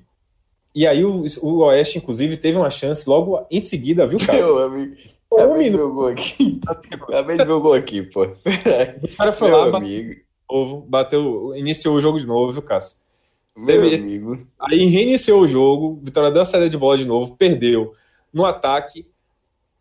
[0.75, 4.37] e aí o, o Oeste, inclusive, teve uma chance logo em seguida, viu, Castro?
[4.37, 4.97] Meu amigo.
[5.31, 6.61] De ver o gol aqui.
[6.61, 8.25] De ver o gol aqui, pô.
[8.25, 10.21] O cara foi Meu lá, amigo.
[10.49, 12.97] Bateu, bateu, iniciou o jogo de novo, viu, Cássio?
[13.57, 14.35] Meu Teve amigo.
[14.35, 17.95] Esse, aí reiniciou o jogo, Vitória deu a saída de bola de novo, perdeu.
[18.33, 19.07] No ataque,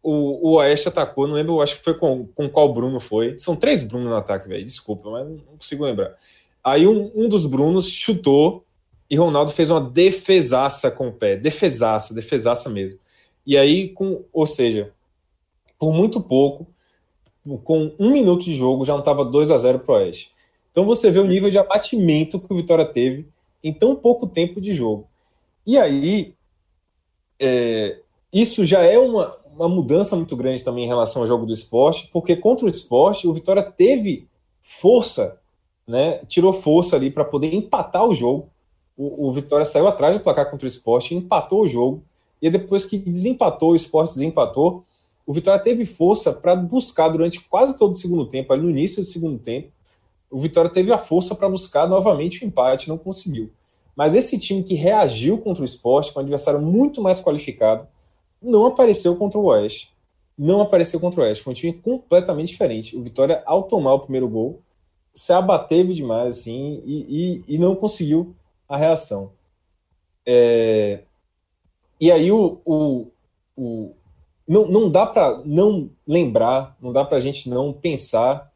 [0.01, 3.37] o, o Oeste atacou, não lembro, acho que foi com, com qual Bruno foi.
[3.37, 4.65] São três Bruno no ataque, velho.
[4.65, 6.15] Desculpa, mas não consigo lembrar.
[6.63, 8.65] Aí um, um dos Brunos chutou
[9.09, 11.35] e Ronaldo fez uma defesaça com o pé.
[11.35, 12.99] Defesaça, defesaça mesmo.
[13.45, 14.93] E aí, com, ou seja,
[15.77, 16.67] por muito pouco,
[17.63, 20.31] com um minuto de jogo, já não estava 2 a 0 pro Oeste.
[20.71, 23.27] Então você vê o nível de abatimento que o Vitória teve
[23.63, 25.07] em tão pouco tempo de jogo.
[25.65, 26.35] E aí,
[27.39, 27.99] é,
[28.31, 32.09] isso já é uma, uma mudança muito grande também em relação ao jogo do esporte,
[32.13, 34.27] porque contra o esporte o Vitória teve
[34.61, 35.39] força,
[35.85, 36.21] né?
[36.27, 38.47] Tirou força ali para poder empatar o jogo.
[38.95, 42.03] O, o, Vitória saiu atrás do placar contra o esporte, empatou o jogo,
[42.41, 44.85] e depois que desempatou, o esporte desempatou,
[45.25, 49.01] o Vitória teve força para buscar durante quase todo o segundo tempo, ali no início
[49.01, 49.69] do segundo tempo,
[50.31, 53.51] o Vitória teve a força para buscar novamente o empate, não conseguiu.
[53.95, 57.87] Mas esse time que reagiu contra o esporte, com um adversário muito mais qualificado,
[58.41, 59.93] não apareceu contra o Oeste.
[60.37, 61.43] Não apareceu contra o Oeste.
[61.43, 62.95] Foi um time completamente diferente.
[62.95, 64.61] O Vitória, ao tomar o primeiro gol,
[65.13, 68.35] se abateve demais assim e, e, e não conseguiu
[68.67, 69.31] a reação.
[70.25, 71.01] É...
[71.99, 73.07] E aí o, o,
[73.57, 73.91] o,
[74.47, 78.49] não, não dá para não lembrar, não dá para a gente não pensar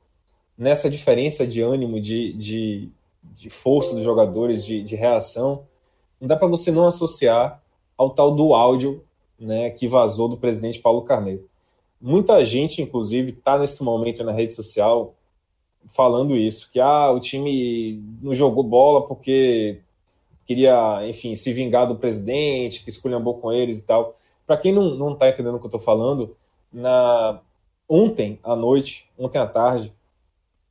[0.57, 2.89] nessa diferença de ânimo, de, de,
[3.35, 5.65] de força dos jogadores, de, de reação.
[6.21, 7.61] Não dá para você não associar
[7.97, 9.03] ao tal do áudio
[9.43, 11.47] né, que vazou do presidente Paulo Carneiro.
[12.01, 15.13] Muita gente, inclusive, está nesse momento na rede social
[15.87, 19.81] falando isso, que ah, o time não jogou bola porque
[20.45, 24.15] queria, enfim, se vingar do presidente, que esculhambou com eles e tal.
[24.45, 26.35] Para quem não, não tá entendendo o que eu estou falando,
[26.71, 27.39] na
[27.87, 29.93] ontem à noite, ontem à tarde,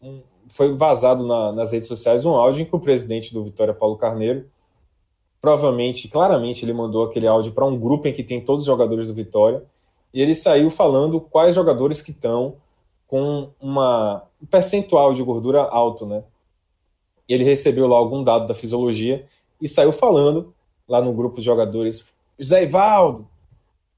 [0.03, 3.73] um, foi vazado na, nas redes sociais um áudio em que o presidente do Vitória,
[3.73, 4.51] Paulo Carneiro,
[5.43, 9.09] provavelmente, claramente, ele mandou aquele áudio para um grupo em que tem todos os jogadores
[9.09, 9.65] do Vitória,
[10.15, 12.55] e ele saiu falando quais jogadores que estão
[13.09, 16.23] com uma, um percentual de gordura alto, né?
[17.29, 19.27] Ele recebeu lá algum dado da fisiologia
[19.61, 20.55] e saiu falando
[20.89, 23.27] lá no grupo de jogadores: José Ivaldo,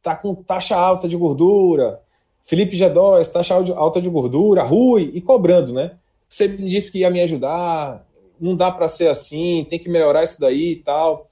[0.02, 2.00] tá com taxa alta de gordura.
[2.42, 4.62] Felipe G2, taxa alta de gordura.
[4.62, 5.92] Rui, e cobrando, né?
[6.28, 8.06] Você me disse que ia me ajudar,
[8.40, 11.28] não dá para ser assim, tem que melhorar isso daí e tal.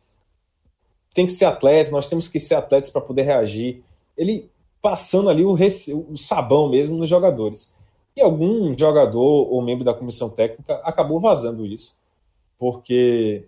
[1.15, 3.83] Tem que ser atleta, nós temos que ser atletas para poder reagir.
[4.17, 4.51] Ele
[4.81, 7.77] passando ali o, o sabão mesmo nos jogadores.
[8.17, 11.99] E algum jogador ou membro da comissão técnica acabou vazando isso,
[12.59, 13.45] porque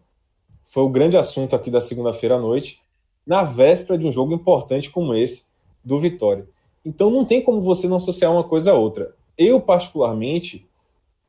[0.65, 2.81] foi o grande assunto aqui da segunda-feira à noite,
[3.27, 5.47] na véspera de um jogo importante como esse
[5.85, 6.49] do Vitória.
[6.85, 9.15] Então não tem como você não associar uma coisa a outra.
[9.37, 10.67] Eu, particularmente,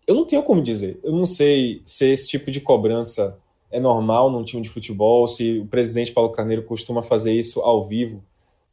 [0.07, 0.99] eu não tenho como dizer.
[1.03, 3.37] Eu não sei se esse tipo de cobrança
[3.75, 7.83] é normal num time de futebol, se o presidente Paulo Carneiro costuma fazer isso ao
[7.83, 8.23] vivo,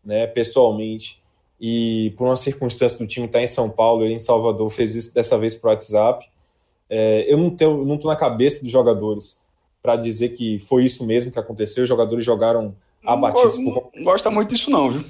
[0.05, 1.21] né, pessoalmente.
[1.61, 4.95] E por uma circunstância do time estar tá em São Paulo, ele em Salvador fez
[4.95, 6.25] isso dessa vez para o WhatsApp.
[6.89, 9.43] É, eu não tenho, não estou na cabeça dos jogadores
[9.83, 11.83] para dizer que foi isso mesmo que aconteceu.
[11.83, 12.73] Os jogadores jogaram
[13.05, 13.91] abatidos não, por...
[13.93, 15.05] não gosta muito disso, não, viu?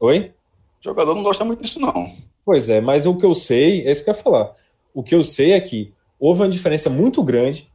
[0.00, 0.32] Oi?
[0.80, 2.10] O jogador não gosta muito disso, não.
[2.44, 4.56] Pois é, mas o que eu sei, é isso que eu ia falar.
[4.92, 7.72] O que eu sei é que houve uma diferença muito grande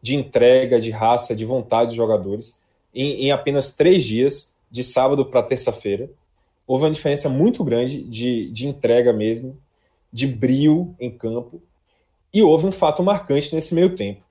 [0.00, 2.62] de entrega, de raça, de vontade dos jogadores
[2.94, 6.10] em, em apenas três dias, de sábado para terça-feira.
[6.66, 9.56] Houve uma diferença muito grande de, de entrega mesmo,
[10.12, 11.62] de brio em campo.
[12.32, 14.24] E houve um fato marcante nesse meio tempo.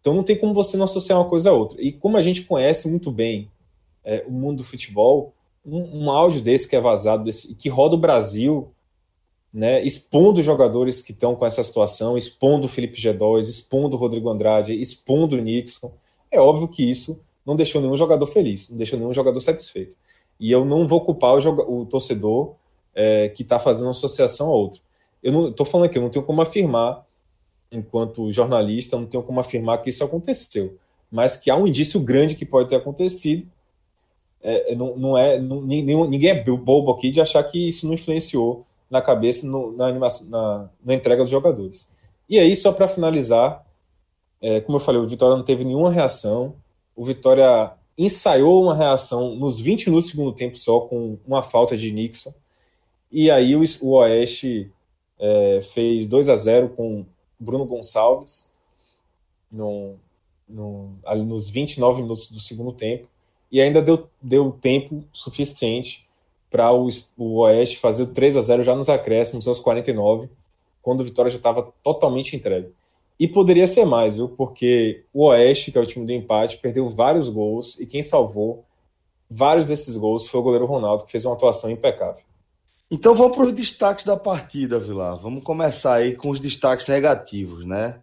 [0.00, 1.80] Então não tem como você não associar uma coisa a outra.
[1.80, 3.50] E como a gente conhece muito bem
[4.04, 5.32] é, o mundo do futebol,
[5.64, 8.72] um, um, áudio desse que é vazado, desse, que roda o Brasil,
[9.56, 14.28] né, expondo jogadores que estão com essa situação, expondo o Felipe G2, expondo o Rodrigo
[14.28, 15.94] Andrade, expondo o Nixon,
[16.30, 19.96] é óbvio que isso não deixou nenhum jogador feliz, não deixou nenhum jogador satisfeito.
[20.38, 22.52] E eu não vou culpar o, o torcedor
[22.94, 24.82] é, que está fazendo associação a outro.
[25.22, 27.06] Eu estou falando aqui, eu não tenho como afirmar
[27.72, 30.76] enquanto jornalista, não tenho como afirmar que isso aconteceu,
[31.10, 33.48] mas que há um indício grande que pode ter acontecido.
[34.42, 38.66] É, não, não, é não, ninguém é bobo aqui de achar que isso não influenciou
[38.90, 41.90] na cabeça, no, na, animação, na, na, entrega dos jogadores.
[42.28, 43.64] E aí, só para finalizar,
[44.40, 46.54] é, como eu falei, o Vitória não teve nenhuma reação.
[46.94, 51.76] O Vitória ensaiou uma reação nos 20 minutos do segundo tempo só, com uma falta
[51.76, 52.32] de Nixon.
[53.10, 54.70] E aí o, o Oeste
[55.18, 57.04] é, fez 2 a 0 com
[57.38, 58.54] Bruno Gonçalves
[59.50, 59.94] no,
[60.48, 63.08] no, ali nos 29 minutos do segundo tempo
[63.50, 66.05] e ainda deu, deu tempo suficiente
[66.50, 70.28] para o, o Oeste fazer o 3 a 0 já nos acréscimos aos 49,
[70.80, 72.72] quando o Vitória já estava totalmente entregue.
[73.18, 74.28] E poderia ser mais, viu?
[74.28, 78.64] Porque o Oeste, que é o time do empate, perdeu vários gols e quem salvou
[79.28, 82.22] vários desses gols foi o goleiro Ronaldo, que fez uma atuação impecável.
[82.90, 85.18] Então vamos para os destaques da partida, Vilar.
[85.18, 87.98] Vamos começar aí com os destaques negativos, né?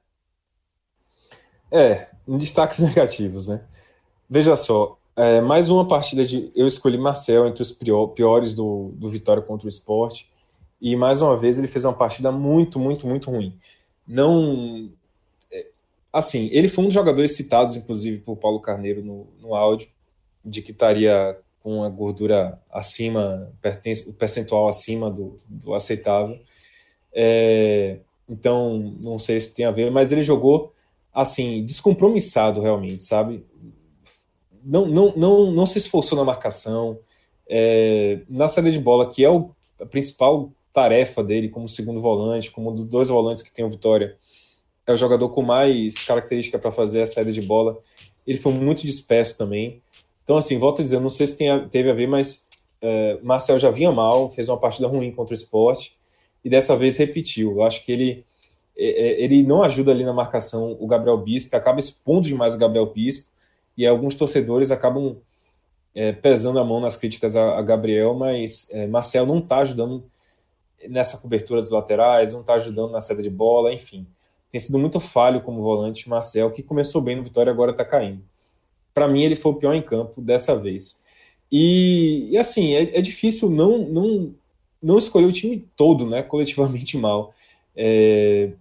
[1.71, 3.65] É, destaques negativos, né?
[4.29, 6.51] Veja só, é, mais uma partida de.
[6.55, 7.71] Eu escolhi Marcel entre os
[8.15, 10.29] piores do, do Vitória contra o esporte.
[10.81, 13.57] E mais uma vez ele fez uma partida muito, muito, muito ruim.
[14.07, 14.89] Não.
[15.51, 15.67] É,
[16.11, 19.87] assim, ele foi um dos jogadores citados, inclusive, por Paulo Carneiro no, no áudio,
[20.43, 23.49] de que estaria com a gordura acima,
[24.07, 26.39] o percentual acima do, do aceitável.
[27.13, 30.73] É, então, não sei se tem a ver, mas ele jogou
[31.13, 33.45] assim, descompromissado realmente, sabe?
[34.63, 36.99] Não, não, não, não se esforçou na marcação.
[37.47, 42.49] É, na saída de bola, que é o, a principal tarefa dele como segundo volante,
[42.49, 44.17] como um dos dois volantes que tem o Vitória,
[44.85, 47.77] é o jogador com mais característica para fazer a saída de bola.
[48.25, 49.81] Ele foi muito disperso também.
[50.23, 52.49] Então, assim, volto a dizer, não sei se tem, teve a ver, mas
[52.81, 55.95] é, Marcel já vinha mal, fez uma partida ruim contra o esporte
[56.43, 57.51] e dessa vez repetiu.
[57.51, 58.25] Eu acho que ele,
[58.77, 62.57] é, é, ele não ajuda ali na marcação o Gabriel Bispo, acaba expondo demais o
[62.57, 63.32] Gabriel Bispo
[63.77, 65.17] e alguns torcedores acabam
[65.95, 70.03] é, pesando a mão nas críticas a, a Gabriel, mas é, Marcel não está ajudando
[70.89, 74.05] nessa cobertura dos laterais, não está ajudando na saída de bola, enfim.
[74.49, 78.23] Tem sido muito falho como volante Marcel, que começou bem no Vitória agora está caindo
[78.93, 81.01] para mim ele foi o pior em campo dessa vez.
[81.51, 84.35] E, e assim, é, é, difícil não, não,
[84.81, 87.33] não escolher o time todo, né, coletivamente mal.
[87.75, 88.51] É,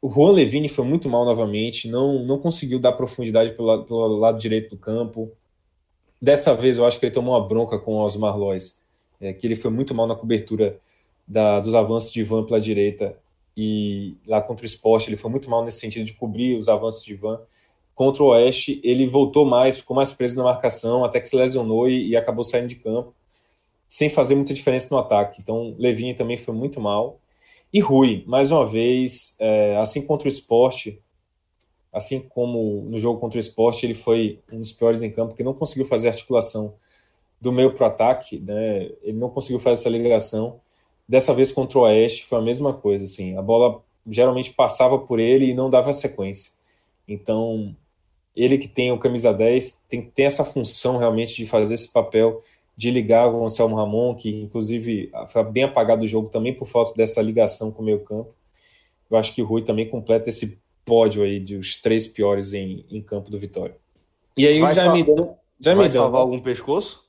[0.00, 4.16] o Juan Levine foi muito mal novamente, não, não conseguiu dar profundidade pelo lado, pelo
[4.16, 5.32] lado direito do campo.
[6.22, 8.84] Dessa vez eu acho que ele tomou uma bronca com o Osmar Lois,
[9.20, 10.78] é, que ele foi muito mal na cobertura
[11.26, 13.16] da, dos avanços de Ivan pela direita
[13.56, 17.04] e lá contra o esporte ele foi muito mal nesse sentido de cobrir os avanços
[17.04, 17.40] de Ivan.
[17.94, 21.88] Contra o Oeste ele voltou mais, ficou mais preso na marcação, até que se lesionou
[21.88, 23.12] e, e acabou saindo de campo,
[23.88, 25.40] sem fazer muita diferença no ataque.
[25.40, 27.18] Então Levinha também foi muito mal.
[27.72, 31.02] E Rui, mais uma vez, é, assim contra o esporte,
[31.92, 35.42] assim como no jogo contra o esporte, ele foi um dos piores em campo, que
[35.42, 36.74] não conseguiu fazer articulação
[37.40, 38.90] do meio para o ataque, né?
[39.02, 40.58] ele não conseguiu fazer essa ligação.
[41.06, 45.20] Dessa vez contra o Oeste foi a mesma coisa, assim, a bola geralmente passava por
[45.20, 46.52] ele e não dava sequência.
[47.06, 47.74] Então,
[48.34, 52.42] ele que tem o camisa 10 tem, tem essa função realmente de fazer esse papel
[52.78, 56.64] de ligar com o Anselmo Ramon, que inclusive foi bem apagado do jogo também por
[56.64, 58.32] falta dessa ligação com o meio campo.
[59.10, 63.02] Eu acho que o Rui também completa esse pódio aí dos três piores em, em
[63.02, 63.74] campo do Vitória.
[64.36, 67.02] E aí vai já me deu, já vai salvar algum pescoço?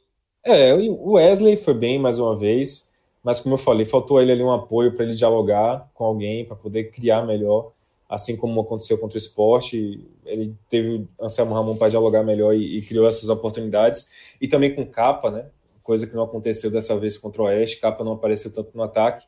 [0.44, 2.90] É, o Wesley foi bem mais uma vez,
[3.24, 6.56] mas como eu falei, faltou ele ali um apoio para ele dialogar com alguém, para
[6.56, 7.74] poder criar melhor,
[8.10, 10.04] assim como aconteceu contra o esporte.
[10.26, 14.34] Ele teve o Anselmo Ramon para dialogar melhor e, e criou essas oportunidades.
[14.42, 15.46] E também com capa, né?
[15.84, 19.26] Coisa que não aconteceu dessa vez contra o Oeste, Capa não apareceu tanto no ataque.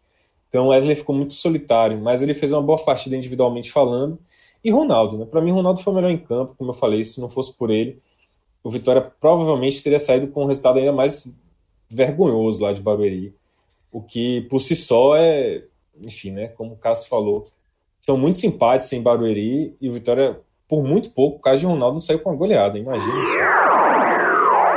[0.47, 4.19] Então Wesley ficou muito solitário, mas ele fez uma boa partida individualmente falando.
[4.63, 5.25] E Ronaldo, né?
[5.25, 7.71] Para mim, Ronaldo foi o melhor em campo, como eu falei, se não fosse por
[7.71, 7.99] ele,
[8.63, 11.33] o Vitória provavelmente teria saído com um resultado ainda mais
[11.89, 13.35] vergonhoso lá de Barueri.
[13.91, 15.63] O que por si só é,
[15.99, 16.49] enfim, né?
[16.49, 17.43] Como o Cássio falou,
[17.99, 21.99] são muito simpáticos em Barueri e o Vitória, por muito pouco, o caso de Ronaldo
[21.99, 23.60] saiu com uma goleada, imagina isso.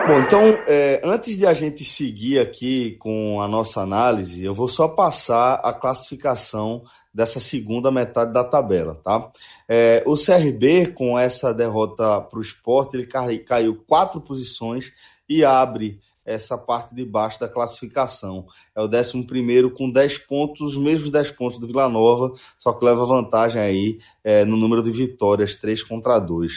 [0.07, 4.69] Bom, então, é, antes de a gente seguir aqui com a nossa análise, eu vou
[4.69, 9.33] só passar a classificação dessa segunda metade da tabela, tá?
[9.67, 13.07] É, o CRB, com essa derrota para o esporte, ele
[13.39, 14.93] caiu quatro posições
[15.27, 18.47] e abre essa parte de baixo da classificação.
[18.75, 22.85] É o 11 com 10 pontos, os mesmos 10 pontos do Vila Nova, só que
[22.85, 26.53] leva vantagem aí é, no número de vitórias, 3 contra 2.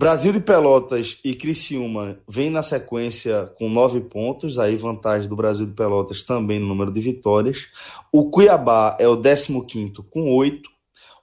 [0.00, 5.66] Brasil de Pelotas e Criciúma vem na sequência com nove pontos, aí vantagem do Brasil
[5.66, 7.66] de Pelotas também no número de vitórias.
[8.10, 10.70] O Cuiabá é o 15 com oito.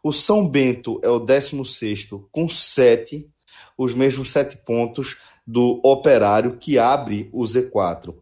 [0.03, 3.27] O São Bento é o 16 com sete,
[3.75, 8.13] os mesmos sete pontos do Operário, que abre o Z4.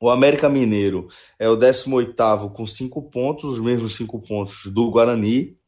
[0.00, 1.08] O América Mineiro
[1.40, 2.14] é o 18
[2.50, 5.58] com cinco pontos, os mesmos cinco pontos do Guarani.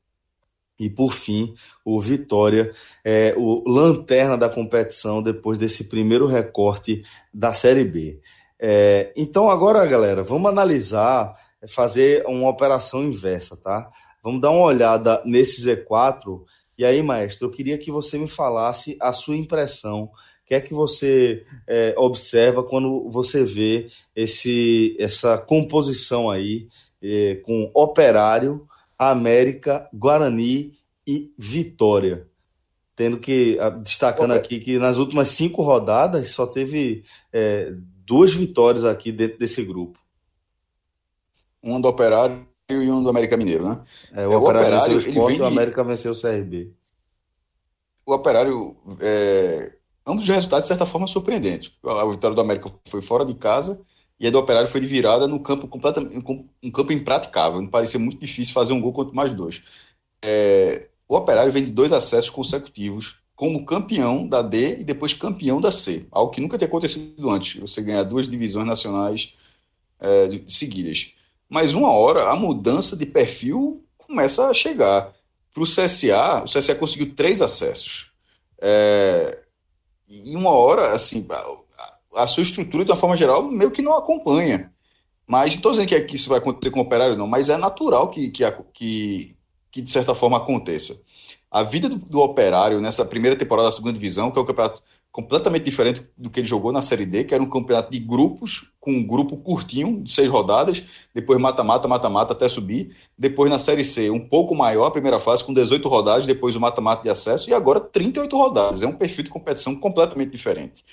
[0.78, 1.54] E por fim,
[1.84, 2.72] o Vitória
[3.04, 7.02] é o lanterna da competição depois desse primeiro recorte
[7.34, 8.20] da Série B.
[8.60, 11.34] É, então agora, galera, vamos analisar,
[11.68, 13.90] fazer uma operação inversa, tá?
[14.22, 16.42] Vamos dar uma olhada nesse Z4.
[16.76, 20.04] E aí, maestro, eu queria que você me falasse a sua impressão.
[20.04, 20.10] O
[20.46, 26.68] que é que você é, observa quando você vê esse, essa composição aí
[27.02, 28.66] é, com operário,
[28.98, 30.76] América, Guarani
[31.06, 32.26] e Vitória.
[32.96, 37.72] Tendo que, ah, destacando aqui que nas últimas cinco rodadas só teve é,
[38.04, 39.98] duas vitórias aqui dentro desse grupo.
[41.62, 43.82] Um do Operário e um do América Mineiro, né?
[44.12, 46.72] É, o, é, o Operário, Operário venceu o Sport o América venceu o CRB.
[48.04, 49.72] O Operário, é...
[50.04, 51.72] ambos os resultados, de certa forma, surpreendentes.
[51.84, 53.80] A vitória do América foi fora de casa
[54.20, 56.16] e a do Operário foi de virada no campo completamente
[56.62, 57.66] um campo impraticável.
[57.68, 59.62] Parecia muito difícil fazer um gol contra mais dois.
[60.22, 65.60] É, o Operário vem de dois acessos consecutivos como campeão da D e depois campeão
[65.60, 67.60] da C, algo que nunca tinha acontecido antes.
[67.60, 69.34] Você ganhar duas divisões nacionais
[70.00, 71.12] é, seguidas.
[71.48, 75.14] Mas uma hora a mudança de perfil começa a chegar.
[75.54, 78.10] Para o CSA, o CSA conseguiu três acessos.
[78.60, 79.38] É,
[80.08, 81.22] e uma hora, assim,
[82.22, 84.72] a, sua estrutura, de uma forma geral, meio que não acompanha.
[85.26, 87.48] Mas não estou dizendo que, é, que isso vai acontecer com o operário, não, mas
[87.48, 89.36] é natural que, que, que,
[89.70, 90.98] que de certa forma aconteça.
[91.50, 94.82] A vida do, do, Operário nessa primeira temporada da segunda divisão, que é um campeonato
[95.10, 98.70] completamente diferente do que ele jogou na Série D, que era um campeonato de grupos,
[98.78, 103.82] com um grupo curtinho, de seis rodadas, depois mata-mata, mata-mata até subir, depois na Série
[103.82, 107.48] C, um pouco maior, a primeira fase, com 18 rodadas, depois o mata-mata de acesso,
[107.48, 108.82] e agora 38 rodadas.
[108.82, 110.84] É um perfil de competição completamente diferente.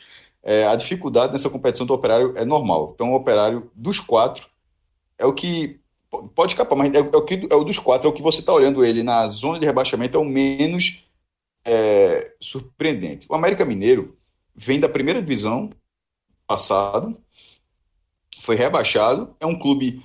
[0.45, 2.91] É, a dificuldade nessa competição do Operário é normal.
[2.93, 4.47] Então, o Operário, dos quatro,
[5.17, 5.81] é o que
[6.33, 8.39] Pode escapar, mas é, é, o, que, é o dos quatro, é o que você
[8.39, 11.03] está olhando ele na zona de rebaixamento, é o menos
[11.65, 13.25] é, surpreendente.
[13.29, 14.15] O América Mineiro
[14.55, 15.69] vem da primeira divisão
[16.47, 17.17] passado,
[18.39, 20.01] foi rebaixado, é um clube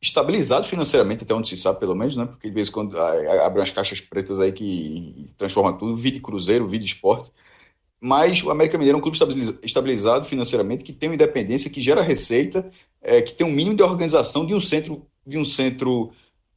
[0.00, 2.26] estabilizado financeiramente, até onde se sabe, pelo menos, né?
[2.26, 6.66] Porque de vez em quando abre umas caixas pretas aí que transforma tudo, vide Cruzeiro,
[6.66, 7.30] vide esporte.
[8.04, 9.16] Mas o América Mineiro é um clube
[9.62, 12.68] estabilizado financeiramente, que tem uma independência, que gera receita,
[13.00, 16.10] é, que tem um mínimo de organização de um centro, de um centro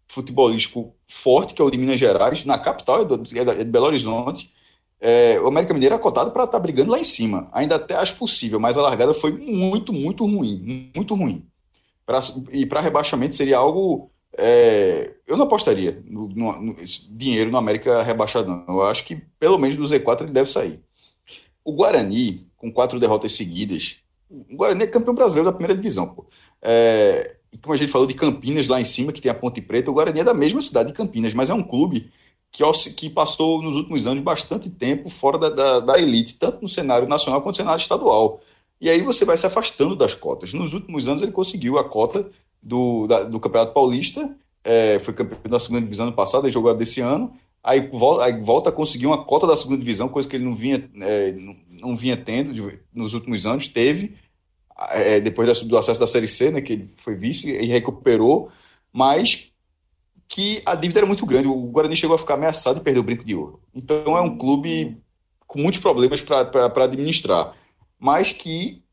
[0.07, 4.51] futebolístico forte, que é o de Minas Gerais, na capital, é, é de Belo Horizonte.
[4.99, 7.47] É, o América Mineiro é cotado para estar tá brigando lá em cima.
[7.53, 10.91] Ainda até acho possível, mas a largada foi muito, muito ruim.
[10.95, 11.45] Muito ruim.
[12.07, 12.21] Pra,
[12.51, 14.09] e para rebaixamento seria algo.
[14.35, 16.75] É, eu não apostaria no, no, no,
[17.11, 18.65] dinheiro no América rebaixado, não.
[18.67, 20.79] Eu acho que pelo menos do Z4 ele deve sair.
[21.65, 23.97] O Guarani, com quatro derrotas seguidas,
[24.29, 26.07] o Guarani é campeão brasileiro da primeira divisão.
[26.07, 26.25] Pô.
[26.61, 29.61] É, e como a gente falou de Campinas lá em cima, que tem a Ponte
[29.61, 32.11] Preta, o Guarani é da mesma cidade de Campinas, mas é um clube
[32.51, 32.63] que,
[32.95, 37.07] que passou nos últimos anos bastante tempo fora da, da, da elite, tanto no cenário
[37.07, 38.39] nacional quanto no cenário estadual.
[38.79, 40.53] E aí você vai se afastando das cotas.
[40.53, 42.29] Nos últimos anos ele conseguiu a cota
[42.61, 46.73] do, da, do Campeonato Paulista, é, foi campeão da segunda divisão ano passado, ele jogou
[46.73, 47.31] desse ano,
[47.65, 50.53] aí volta, aí volta a conseguir uma cota da segunda divisão, coisa que ele não
[50.53, 54.15] vinha, é, não, não, vinha tendo de, nos últimos anos, teve,
[54.91, 58.49] é, depois do acesso da Série C, né, que ele foi vice e recuperou,
[58.93, 59.49] mas
[60.27, 61.47] que a dívida era muito grande.
[61.47, 63.59] O Guarani chegou a ficar ameaçado de perder o brinco de ouro.
[63.73, 64.97] Então é um clube
[65.45, 67.55] com muitos problemas para administrar
[67.99, 68.83] mas que,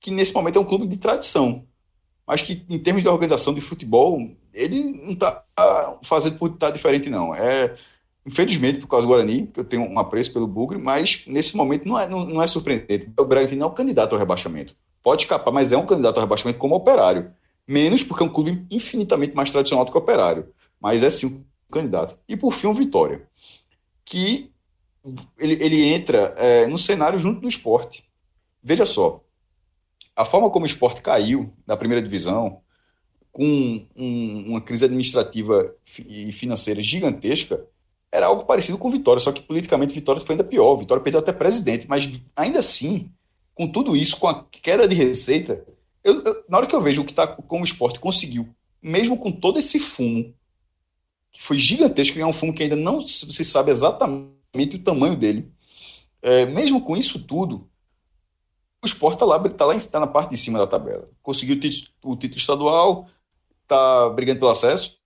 [0.00, 1.64] que nesse momento é um clube de tradição.
[2.26, 4.20] Mas que, em termos de organização de futebol,
[4.52, 5.44] ele não está
[6.02, 7.34] fazendo por estar diferente, não.
[7.34, 7.76] É,
[8.28, 11.88] infelizmente, por causa do Guarani, que eu tenho um apreço pelo Bugre, mas nesse momento
[11.88, 13.10] não é, não, não é surpreendente.
[13.18, 14.76] O Bragantino é um candidato ao rebaixamento.
[15.02, 17.32] Pode escapar, mas é um candidato ao rebaixamento como operário.
[17.66, 20.46] Menos porque é um clube infinitamente mais tradicional do que o operário.
[20.78, 22.18] Mas é sim um candidato.
[22.28, 23.26] E por fim, o Vitória.
[24.04, 24.52] Que
[25.38, 28.04] ele, ele entra é, no cenário junto do esporte.
[28.62, 29.24] Veja só,
[30.14, 32.60] a forma como o esporte caiu na primeira divisão,
[33.32, 35.74] com um, uma crise administrativa
[36.06, 37.64] e financeira gigantesca,
[38.10, 40.76] era algo parecido com Vitória, só que politicamente Vitória foi ainda pior.
[40.76, 43.10] Vitória perdeu até presidente, mas ainda assim,
[43.54, 45.64] com tudo isso, com a queda de receita,
[46.02, 48.48] eu, eu, na hora que eu vejo o que tá, como o esporte conseguiu,
[48.82, 50.34] mesmo com todo esse fumo,
[51.30, 55.16] que foi gigantesco, e é um fumo que ainda não se sabe exatamente o tamanho
[55.16, 55.52] dele,
[56.22, 57.68] é, mesmo com isso tudo,
[58.82, 61.08] o Sport está lá, tá lá tá na parte de cima da tabela.
[61.22, 61.56] Conseguiu
[62.04, 63.08] o o título estadual,
[63.62, 64.98] está brigando pelo acesso.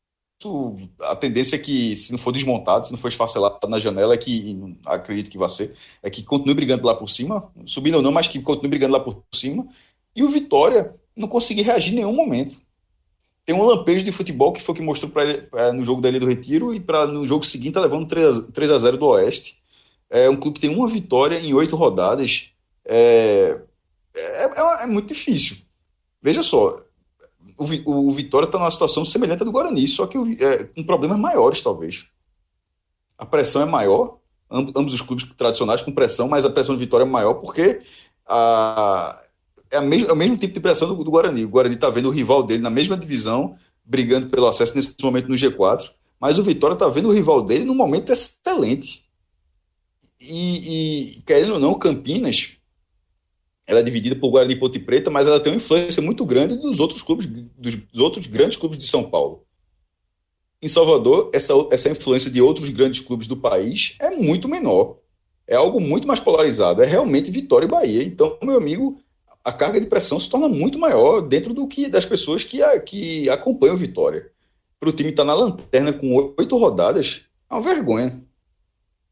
[1.03, 4.17] A tendência é que, se não for desmontado, se não for esfacelado na janela, é
[4.17, 8.13] que, acredito que vai ser, é que continue brigando lá por cima, subindo ou não,
[8.13, 9.67] mas que continue brigando lá por cima.
[10.15, 12.57] E o Vitória não conseguiu reagir em nenhum momento.
[13.45, 16.21] Tem um lampejo de futebol que foi que mostrou para é, no jogo da Ilha
[16.21, 19.07] do Retiro e para no jogo seguinte tá levando 3 a, 3 a 0 do
[19.07, 19.61] Oeste.
[20.09, 22.53] É um clube que tem uma vitória em oito rodadas
[22.85, 23.59] é,
[24.15, 25.57] é, é, é muito difícil.
[26.21, 26.79] Veja só,
[27.57, 31.19] o, o Vitória está numa situação semelhante à do Guarani, só que é, com problemas
[31.19, 32.07] maiores, talvez.
[33.17, 34.19] A pressão é maior,
[34.51, 37.81] ambos os clubes tradicionais com pressão, mas a pressão de Vitória é maior porque
[38.27, 39.19] a,
[39.71, 41.45] é, a mesmo, é o mesmo tipo de pressão do, do Guarani.
[41.45, 45.29] O Guarani está vendo o rival dele na mesma divisão, brigando pelo acesso nesse momento
[45.29, 45.91] no G4,
[46.21, 49.09] mas o Vitória está vendo o rival dele num momento excelente.
[50.21, 52.59] E, e querendo ou não, Campinas
[53.67, 56.57] ela é dividida por Guarani e Ponte Preta, mas ela tem uma influência muito grande
[56.57, 59.45] dos outros clubes, dos, outros grandes clubes de São Paulo.
[60.61, 64.99] Em Salvador, essa, essa influência de outros grandes clubes do país é muito menor.
[65.47, 66.83] É algo muito mais polarizado.
[66.83, 68.05] É realmente Vitória e Bahia.
[68.05, 69.01] Então, meu amigo,
[69.45, 72.79] a carga de pressão se torna muito maior dentro do que das pessoas que, a,
[72.81, 74.31] que acompanham Vitória.
[74.79, 78.23] Para o time estar tá na lanterna com oito rodadas, é uma vergonha.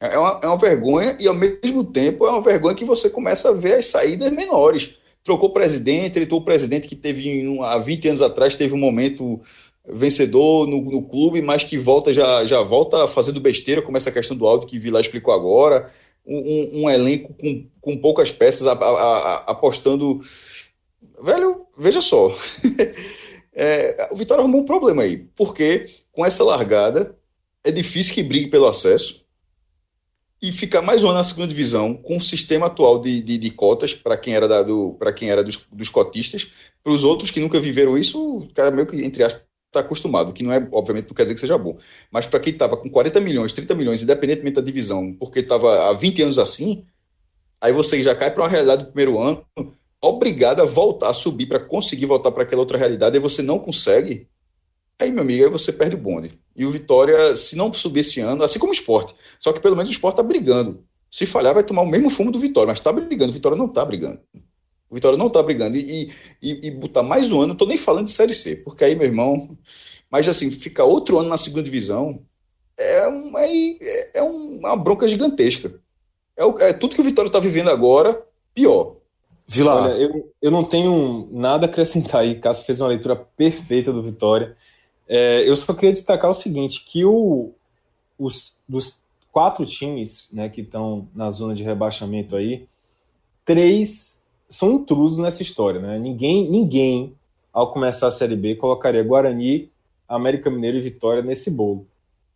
[0.01, 3.51] É uma, é uma vergonha e, ao mesmo tempo, é uma vergonha que você começa
[3.51, 4.95] a ver as saídas menores.
[5.23, 9.39] Trocou presidente, ele o presidente que teve, há 20 anos atrás, teve um momento
[9.87, 14.35] vencedor no, no, clube, mas que volta já, já volta fazendo besteira, como essa questão
[14.35, 15.91] do áudio que Vilar explicou agora.
[16.27, 20.23] Um, um elenco com, com poucas peças, a, a, a, apostando.
[21.23, 22.35] Velho, veja só.
[23.53, 27.15] é, o Vitória arrumou um problema aí, porque com essa largada
[27.63, 29.29] é difícil que brigue pelo acesso
[30.43, 33.51] e ficar mais um ano na segunda divisão com o sistema atual de, de, de
[33.51, 34.49] cotas para quem era
[34.99, 36.51] para quem era dos, dos cotistas.
[36.83, 40.33] Para os outros que nunca viveram isso o cara meio que entre aspas está acostumado
[40.33, 41.79] que não é obviamente não quer dizer que seja bom.
[42.11, 45.93] Mas para quem estava com 40 milhões 30 milhões independentemente da divisão porque estava há
[45.93, 46.85] 20 anos assim
[47.61, 49.45] aí você já cai para uma realidade do primeiro ano
[50.01, 53.59] obrigado a voltar a subir para conseguir voltar para aquela outra realidade e você não
[53.59, 54.27] consegue
[55.01, 56.39] Aí, meu amigo, aí você perde o bonde.
[56.55, 59.75] E o Vitória, se não subir esse ano, assim como o esporte, só que pelo
[59.75, 60.85] menos o esporte está brigando.
[61.11, 63.31] Se falhar, vai tomar o mesmo fumo do Vitória, mas está brigando.
[63.31, 64.21] O Vitória não está brigando.
[64.91, 65.77] O Vitória não está brigando.
[65.77, 68.85] E, e, e, botar mais um ano, não tô nem falando de Série C, porque
[68.85, 69.57] aí, meu irmão.
[70.11, 72.21] Mas assim, ficar outro ano na segunda divisão
[72.77, 75.73] é, um, é, é uma bronca gigantesca.
[76.37, 78.23] É, o, é tudo que o Vitória está vivendo agora,
[78.55, 78.97] pior.
[79.47, 79.83] Vila.
[79.83, 82.37] Olha, eu, eu não tenho nada a acrescentar aí.
[82.39, 84.57] Cássio fez uma leitura perfeita do Vitória.
[85.13, 87.51] É, eu só queria destacar o seguinte: que o,
[88.17, 89.03] os, dos
[89.33, 92.69] quatro times né, que estão na zona de rebaixamento aí,
[93.45, 95.81] três são intrusos nessa história.
[95.81, 95.99] Né?
[95.99, 97.13] Ninguém, ninguém,
[97.53, 99.69] ao começar a Série B, colocaria Guarani,
[100.09, 101.87] América Mineiro e Vitória nesse bolo.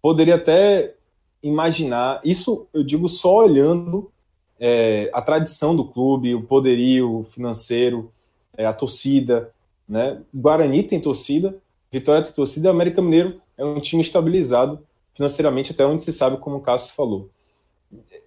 [0.03, 0.95] Poderia até
[1.41, 4.11] imaginar, isso eu digo só olhando
[4.59, 8.11] é, a tradição do clube, o poderio financeiro,
[8.57, 9.53] é, a torcida.
[9.89, 10.21] Né?
[10.35, 11.55] Guarani tem torcida,
[11.95, 14.81] Vitória tem torcida, e América Mineiro é um time estabilizado
[15.15, 17.31] financeiramente, até onde se sabe, como o Cássio falou.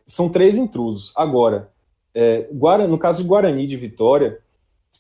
[0.05, 1.11] São três intrusos.
[1.17, 1.69] Agora,
[2.15, 2.47] é,
[2.87, 4.39] no caso de Guarani de Vitória,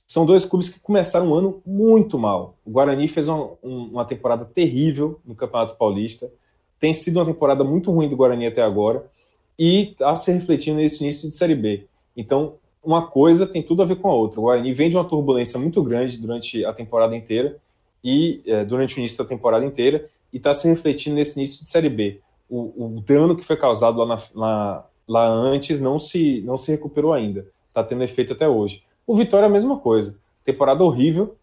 [0.05, 2.55] são dois clubes que começaram um ano muito mal.
[2.65, 6.29] O Guarani fez uma, uma temporada terrível no Campeonato Paulista,
[6.77, 9.09] tem sido uma temporada muito ruim do Guarani até agora
[9.57, 11.87] e está se refletindo nesse início de Série B.
[12.17, 14.41] Então, uma coisa tem tudo a ver com a outra.
[14.41, 17.57] O Guarani vem de uma turbulência muito grande durante a temporada inteira
[18.03, 21.69] e é, durante o início da temporada inteira e está se refletindo nesse início de
[21.69, 22.21] Série B.
[22.49, 27.13] O, o dano que foi causado lá, na, lá, antes não se, não se recuperou
[27.13, 27.47] ainda.
[27.69, 28.83] Está tendo efeito até hoje.
[29.05, 30.19] O Vitória é a mesma coisa.
[30.43, 31.35] Temporada horrível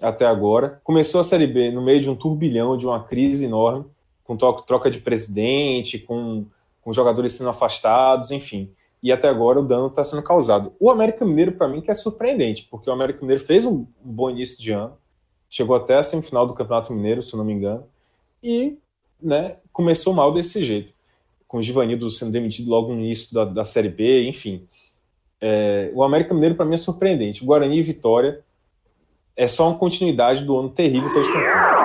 [0.00, 0.80] até agora.
[0.84, 3.84] Começou a Série B no meio de um turbilhão, de uma crise enorme,
[4.24, 6.46] com troca de presidente, com
[6.86, 8.70] com jogadores sendo afastados, enfim.
[9.02, 10.72] E até agora o dano está sendo causado.
[10.78, 14.30] O América Mineiro, para mim, que é surpreendente, porque o América Mineiro fez um bom
[14.30, 14.96] início de ano,
[15.48, 17.84] chegou até a semifinal do Campeonato Mineiro, se não me engano,
[18.42, 18.78] e
[19.20, 20.92] né, começou mal desse jeito,
[21.46, 24.66] com o Givanildo sendo demitido logo no início da, da Série B, enfim.
[25.40, 27.44] É, o América Mineiro, para mim, é surpreendente.
[27.44, 28.40] Guarani e Vitória
[29.36, 31.76] é só uma continuidade do ano terrível que eles estão tendo.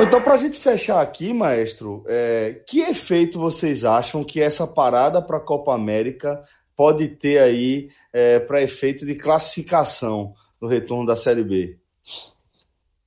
[0.00, 5.20] Então, para a gente fechar aqui, maestro, é, que efeito vocês acham que essa parada
[5.20, 6.42] para a Copa América
[6.74, 11.78] pode ter aí é, para efeito de classificação no retorno da Série B?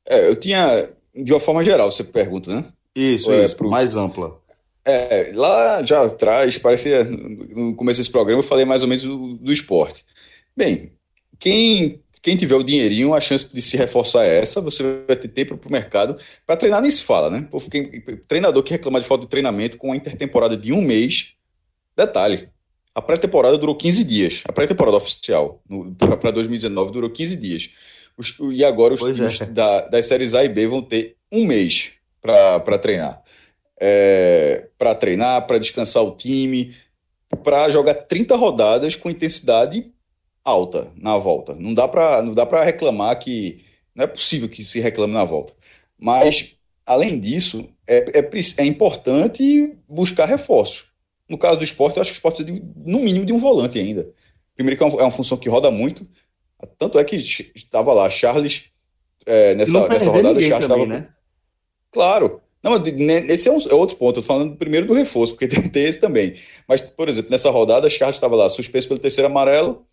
[0.06, 2.66] É, eu tinha, de uma forma geral, você pergunta, né?
[2.96, 3.70] Isso, é, isso pro...
[3.70, 4.40] mais ampla.
[4.84, 9.34] É, lá já atrás, parecia, no começo desse programa, eu falei mais ou menos do,
[9.36, 10.06] do esporte.
[10.56, 10.92] Bem,
[11.40, 14.60] quem quem tiver o dinheirinho, a chance de se reforçar é essa.
[14.60, 16.20] Você vai ter tempo para o mercado.
[16.44, 17.48] Para treinar, nem se fala, né?
[17.52, 21.34] Porque treinador que reclama de falta de treinamento com a intertemporada de um mês.
[21.96, 22.50] Detalhe:
[22.96, 24.42] a pré-temporada durou 15 dias.
[24.46, 25.62] A pré-temporada oficial
[26.20, 27.70] para 2019 durou 15 dias.
[28.18, 29.46] Os, e agora os pois times é.
[29.46, 31.92] da, das séries A e B vão ter um mês
[32.22, 33.22] para treinar.
[33.80, 36.74] É, para treinar, para descansar o time,
[37.44, 39.92] para jogar 30 rodadas com intensidade
[40.44, 41.56] alta na volta.
[41.56, 43.64] Não dá para não dá para reclamar que
[43.94, 45.54] não é possível que se reclame na volta.
[45.98, 46.56] Mas
[46.86, 50.94] além disso, é, é, é importante buscar reforços.
[51.28, 53.40] No caso do esporte, eu acho que o esporte precisa de, no mínimo de um
[53.40, 54.08] volante ainda.
[54.56, 56.08] Primeiro que é uma, é uma função que roda muito.
[56.78, 57.16] Tanto é que
[57.56, 58.66] estava lá, Charles,
[59.26, 60.86] é, nessa, nessa rodada, Charles estava.
[60.86, 61.08] Né?
[61.92, 62.42] Claro.
[62.64, 62.84] Não,
[63.28, 64.20] esse é, um, é outro ponto.
[64.20, 66.34] Eu tô falando primeiro do reforço, porque tem, tem, esse também.
[66.68, 69.86] Mas, por exemplo, nessa rodada, Charles estava lá, suspenso pelo terceiro amarelo,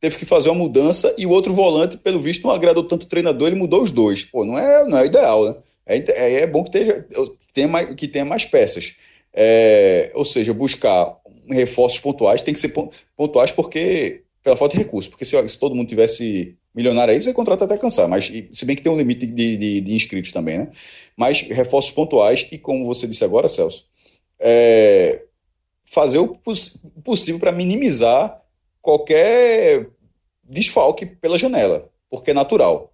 [0.00, 3.08] teve que fazer uma mudança e o outro volante, pelo visto, não agradou tanto o
[3.08, 4.24] treinador, ele mudou os dois.
[4.24, 5.56] Pô, não é, não é ideal, né?
[5.86, 7.06] É, é, é bom que tenha,
[7.52, 8.94] tenha mais, que tenha mais peças.
[9.32, 11.16] É, ou seja, buscar
[11.48, 12.72] reforços pontuais tem que ser
[13.16, 15.08] pontuais porque pela falta de recursos.
[15.08, 18.06] Porque se, se todo mundo tivesse milionário aí, você contrata até cansar.
[18.06, 20.70] Mas se bem que tem um limite de, de, de inscritos também, né?
[21.16, 23.86] Mas reforços pontuais e, como você disse agora, Celso,
[24.38, 25.22] é,
[25.84, 28.42] fazer o poss possível para minimizar
[28.82, 29.88] qualquer
[30.42, 32.92] desfalque pela janela, porque é natural.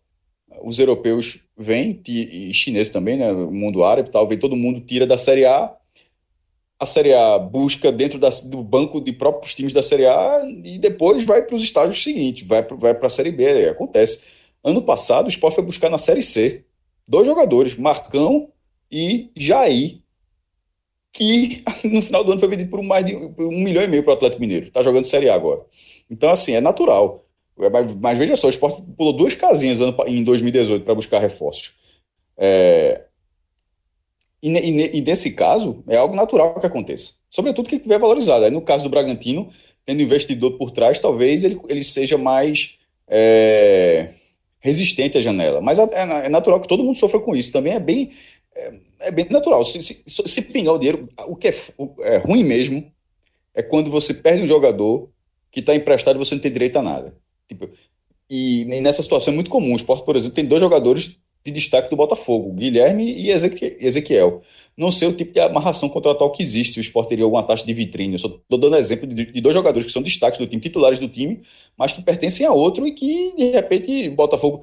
[0.62, 4.80] Os europeus vêm, e chineses também, né, o mundo árabe e tal, vem todo mundo,
[4.80, 5.74] tira da Série A,
[6.80, 10.78] a Série A busca dentro da, do banco de próprios times da Série A e
[10.78, 14.24] depois vai para os estágios seguintes, vai para a Série B, acontece.
[14.64, 16.64] Ano passado, o Sport foi buscar na Série C
[17.06, 18.48] dois jogadores, Marcão
[18.90, 19.98] e Jair,
[21.12, 24.12] que no final do ano foi vendido por mais de um milhão e meio para
[24.12, 24.66] o Atlético Mineiro.
[24.66, 25.60] Está jogando Série A agora.
[26.08, 27.26] Então, assim, é natural.
[27.56, 31.74] Mas, mas veja só, o Sport pulou duas casinhas em 2018 para buscar reforços.
[32.38, 33.02] É,
[34.42, 37.12] e, e, e, nesse caso, é algo natural que aconteça.
[37.28, 38.44] Sobretudo que tiver valorizado.
[38.44, 39.50] Aí, no caso do Bragantino,
[39.84, 44.08] tendo investidor por trás, talvez ele, ele seja mais é,
[44.60, 45.60] resistente à janela.
[45.60, 45.88] Mas é,
[46.26, 47.52] é, natural que todo mundo sofra com isso.
[47.52, 48.10] Também é bem,
[48.54, 49.64] é, é bem natural.
[49.64, 51.54] Se, se, se, pingar o dinheiro, o que é,
[52.02, 52.90] é ruim mesmo
[53.54, 55.10] é quando você perde um jogador
[55.50, 57.14] que está emprestado e você não tem direito a nada.
[57.48, 57.68] Tipo,
[58.28, 59.72] e nessa situação é muito comum.
[59.72, 64.42] O esporte, por exemplo, tem dois jogadores de destaque do Botafogo, Guilherme e Ezequiel.
[64.76, 67.64] Não sei o tipo de amarração contratual que existe, se o esporte teria alguma taxa
[67.64, 68.14] de vitrine.
[68.14, 70.98] Eu só estou dando exemplo de, de, dois jogadores que são destaques do time, titulares
[70.98, 71.40] do time,
[71.76, 74.62] mas que pertencem a outro e que, de repente, Botafogo.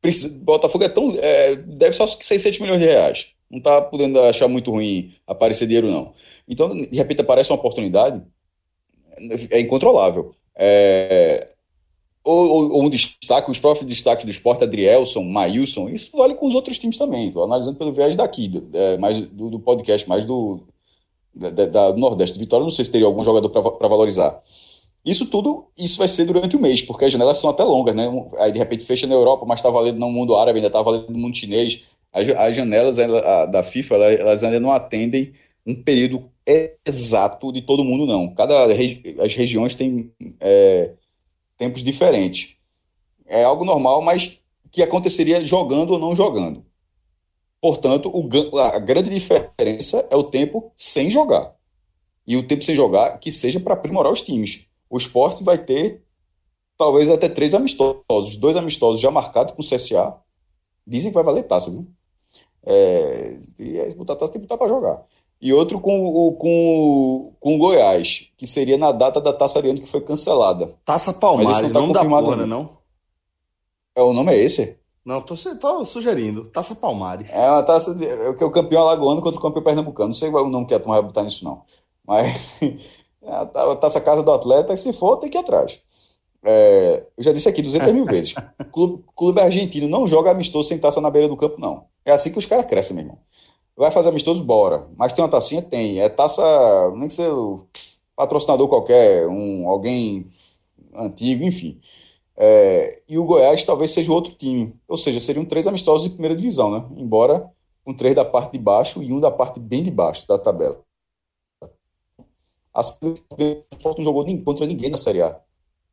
[0.00, 1.14] Precisa, Botafogo é tão.
[1.18, 3.28] É, deve só 600 milhões de reais.
[3.50, 6.12] Não está podendo achar muito ruim aparecer dinheiro, não.
[6.48, 8.22] Então, de repente, aparece uma oportunidade,
[9.50, 10.34] é incontrolável.
[10.56, 11.53] É,
[12.24, 16.46] ou, ou, ou, um destaque, os próprios destaques do esporte, Adrielson, Maílson, isso vale com
[16.46, 17.28] os outros times também.
[17.28, 20.60] Estou analisando pelo viés daqui, é, mais do, do, podcast, mais do,
[21.34, 22.38] da, da, do Nordeste.
[22.38, 24.40] Vitória, não sei se teria algum jogador para valorizar.
[25.04, 28.08] Isso tudo, isso vai ser durante o mês, porque as janelas são até longas, né?
[28.38, 31.10] Aí de repente fecha na Europa, mas está valendo no mundo árabe, ainda está valendo
[31.10, 31.82] no mundo chinês.
[32.10, 35.34] As, as janelas a, da FIFA, elas ainda não atendem
[35.66, 36.24] um período
[36.86, 38.34] exato de todo mundo, não.
[38.34, 40.10] Cada as regiões têm
[40.40, 40.92] é,
[41.56, 42.56] tempos diferentes.
[43.26, 44.40] É algo normal, mas
[44.70, 46.64] que aconteceria jogando ou não jogando.
[47.60, 51.54] Portanto, o, a grande diferença é o tempo sem jogar.
[52.26, 54.66] E o tempo sem jogar que seja para aprimorar os times.
[54.90, 56.02] O esporte vai ter
[56.76, 60.16] talvez até três amistosos, dois amistosos já marcados com o CSA.
[60.86, 61.86] Dizem que vai valer taça, viu?
[62.66, 65.06] É, e aí, botar taça tem que botar para jogar
[65.44, 69.86] e outro com, com, com o Goiás, que seria na data da Taça Ariano que
[69.86, 70.74] foi cancelada.
[70.86, 72.78] Taça Palmares, não, tá não confirmado porra, não?
[73.94, 74.78] É, o nome é esse?
[75.04, 76.46] Não, tô, tô sugerindo.
[76.46, 77.28] Taça Palmares.
[77.30, 80.08] É uma taça de, é o campeão alagoano contra o campeão pernambucano.
[80.08, 81.62] Não sei o nome que a turma vai botar nisso, não.
[82.06, 82.58] Mas
[83.22, 85.78] é a taça casa do atleta, e se for, tem que ir atrás.
[86.42, 88.34] É, eu já disse aqui 200 mil vezes.
[88.72, 91.84] Clube, clube argentino não joga amistoso sem taça na beira do campo, não.
[92.02, 93.18] É assim que os caras crescem, meu irmão.
[93.76, 94.42] Vai fazer amistoso?
[94.44, 94.88] Bora.
[94.96, 95.62] Mas tem uma tacinha?
[95.62, 96.00] Tem.
[96.00, 96.42] É taça,
[96.96, 97.32] nem que seja
[98.14, 100.26] patrocinador qualquer, um, alguém
[100.94, 101.80] antigo, enfim.
[102.36, 104.74] É, e o Goiás talvez seja outro time.
[104.88, 106.84] Ou seja, seriam três amistosos de primeira divisão, né?
[106.96, 107.50] Embora
[107.84, 110.80] com três da parte de baixo e um da parte bem de baixo da tabela.
[112.72, 115.40] Assim, o não jogou contra ninguém na Série A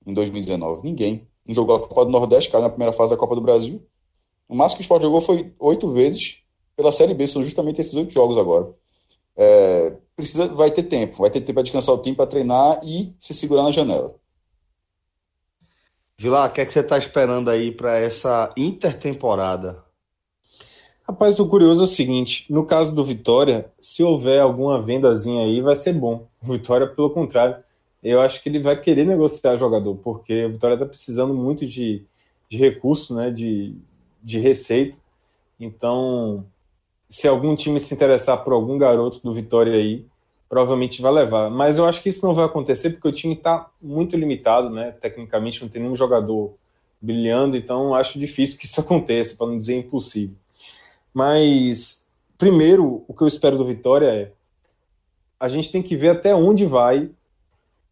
[0.06, 0.82] em 2019.
[0.84, 1.28] Ninguém.
[1.48, 3.84] Não jogou a Copa do Nordeste, caiu na primeira fase da Copa do Brasil.
[4.48, 6.41] O máximo que o Sport jogou foi oito vezes
[6.82, 8.70] pela Série B, são justamente esses oito jogos agora.
[9.38, 13.16] É, precisa, vai ter tempo, vai ter tempo para descansar o time, para treinar e
[13.18, 14.16] se segurar na janela.
[16.18, 19.84] Vilar, o que, é que você está esperando aí para essa intertemporada?
[21.08, 25.62] Rapaz, o curioso é o seguinte: no caso do Vitória, se houver alguma vendazinha aí,
[25.62, 26.28] vai ser bom.
[26.42, 27.64] O Vitória, pelo contrário,
[28.04, 32.06] eu acho que ele vai querer negociar jogador, porque o Vitória está precisando muito de,
[32.50, 33.76] de recurso, né, de,
[34.22, 34.98] de receita.
[35.60, 36.46] Então,
[37.12, 40.06] se algum time se interessar por algum garoto do Vitória aí,
[40.48, 41.50] provavelmente vai levar.
[41.50, 44.92] Mas eu acho que isso não vai acontecer porque o time está muito limitado, né?
[44.92, 46.54] Tecnicamente não tem nenhum jogador
[47.02, 50.38] brilhando, então acho difícil que isso aconteça, para não dizer impossível.
[51.14, 54.32] Mas primeiro, o que eu espero do Vitória é
[55.38, 57.10] a gente tem que ver até onde vai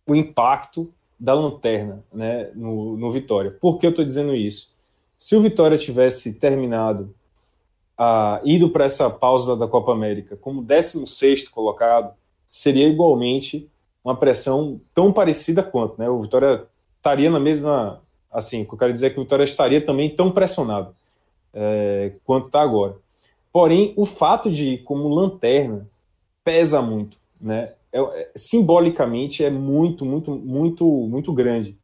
[0.08, 0.90] o impacto
[1.20, 3.52] da lanterna, né, no, no Vitória.
[3.52, 4.74] Por que eu estou dizendo isso?
[5.18, 7.14] Se o Vitória tivesse terminado
[8.00, 12.14] ah, ido para essa pausa da Copa América como 16 colocado,
[12.50, 13.70] seria igualmente
[14.04, 16.10] uma pressão tão parecida quanto, né?
[16.10, 16.66] O Vitória
[16.96, 18.02] estaria na mesma,
[18.32, 20.96] assim, eu quero dizer que o Vitória estaria também tão pressionado
[21.54, 22.96] é, quanto está agora.
[23.52, 25.86] Porém, o fato de ir como lanterna
[26.44, 27.74] pesa muito, né?
[27.92, 31.76] É, é, simbolicamente é muito, muito, muito, muito grande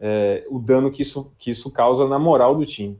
[0.00, 2.98] é, o dano que isso, que isso causa na moral do time.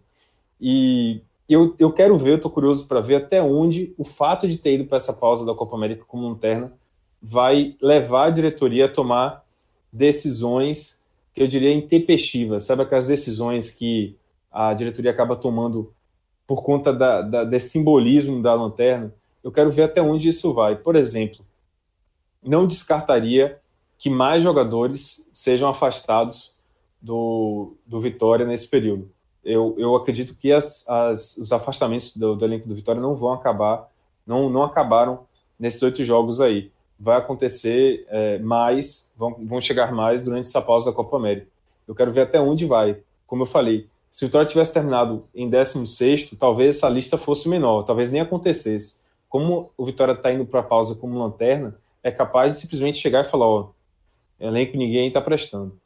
[0.61, 4.57] E eu, eu quero ver, eu tô curioso para ver até onde o fato de
[4.57, 6.73] ter ido para essa pausa da Copa América como lanterna
[7.21, 9.45] vai levar a diretoria a tomar
[9.93, 11.05] decisões
[11.35, 14.17] que eu diria intempestivas, sabe aquelas decisões que
[14.51, 15.93] a diretoria acaba tomando
[16.47, 19.13] por conta da, da, desse simbolismo da lanterna.
[19.43, 20.77] Eu quero ver até onde isso vai.
[20.77, 21.45] Por exemplo,
[22.43, 23.61] não descartaria
[23.99, 26.55] que mais jogadores sejam afastados
[27.01, 29.11] do, do Vitória nesse período
[29.45, 33.33] eu, eu acredito que as, as, os afastamentos do, do, elenco do Vitória não vão
[33.33, 33.89] acabar,
[34.27, 35.27] não, não acabaram
[35.59, 36.71] nesses oito jogos aí.
[36.99, 41.49] Vai acontecer é, mais, vão, vão chegar mais durante essa pausa da Copa América.
[41.87, 42.99] Eu quero ver até onde vai.
[43.27, 47.83] Como eu falei, se o Vitória tivesse terminado em 16, talvez essa lista fosse menor,
[47.83, 49.03] talvez nem acontecesse.
[49.29, 53.25] Como o Vitória está indo para a pausa como lanterna, é capaz de simplesmente chegar
[53.25, 53.71] e falar: ó,
[54.39, 55.77] elenco ninguém está prestando.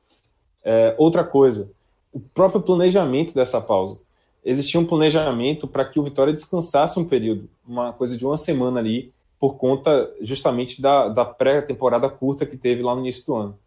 [0.62, 1.70] É, outra coisa,
[2.12, 4.00] o próprio planejamento dessa pausa.
[4.44, 8.80] Existia um planejamento para que o Vitória descansasse um período, uma coisa de uma semana
[8.80, 13.58] ali, por conta justamente da, da pré-temporada curta que teve lá no início do ano.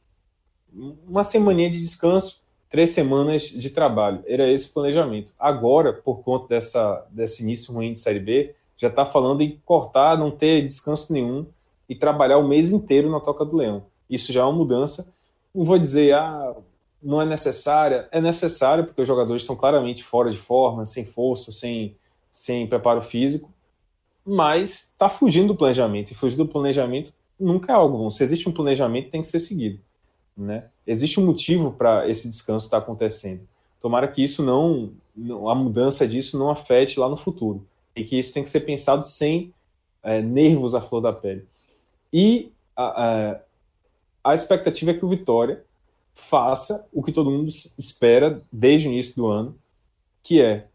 [1.07, 4.23] Uma semaninha de descanso, três semanas de trabalho.
[4.25, 5.33] Era esse o planejamento.
[5.37, 10.17] Agora, por conta dessa, desse início ruim de Série B, já está falando em cortar,
[10.17, 11.45] não ter descanso nenhum
[11.87, 13.83] e trabalhar o mês inteiro na Toca do Leão.
[14.09, 15.13] Isso já é uma mudança.
[15.53, 16.55] Não vou dizer, ah,
[17.01, 18.07] não é necessária.
[18.11, 21.95] É necessária, porque os jogadores estão claramente fora de forma, sem força, sem,
[22.29, 23.51] sem preparo físico,
[24.25, 26.11] mas está fugindo do planejamento.
[26.11, 28.09] E fugir do planejamento nunca é algo bom.
[28.09, 29.79] Se existe um planejamento, tem que ser seguido.
[30.37, 30.65] Né?
[30.85, 33.47] Existe um motivo para esse descanso estar tá acontecendo.
[33.79, 34.93] Tomara que isso não,
[35.49, 37.65] a mudança disso não afete lá no futuro.
[37.95, 39.53] E que isso tem que ser pensado sem
[40.03, 41.45] é, nervos à flor da pele.
[42.13, 43.39] E a, a,
[44.23, 45.63] a expectativa é que o Vitória
[46.13, 49.55] faça o que todo mundo espera desde o início do ano,
[50.23, 50.67] que é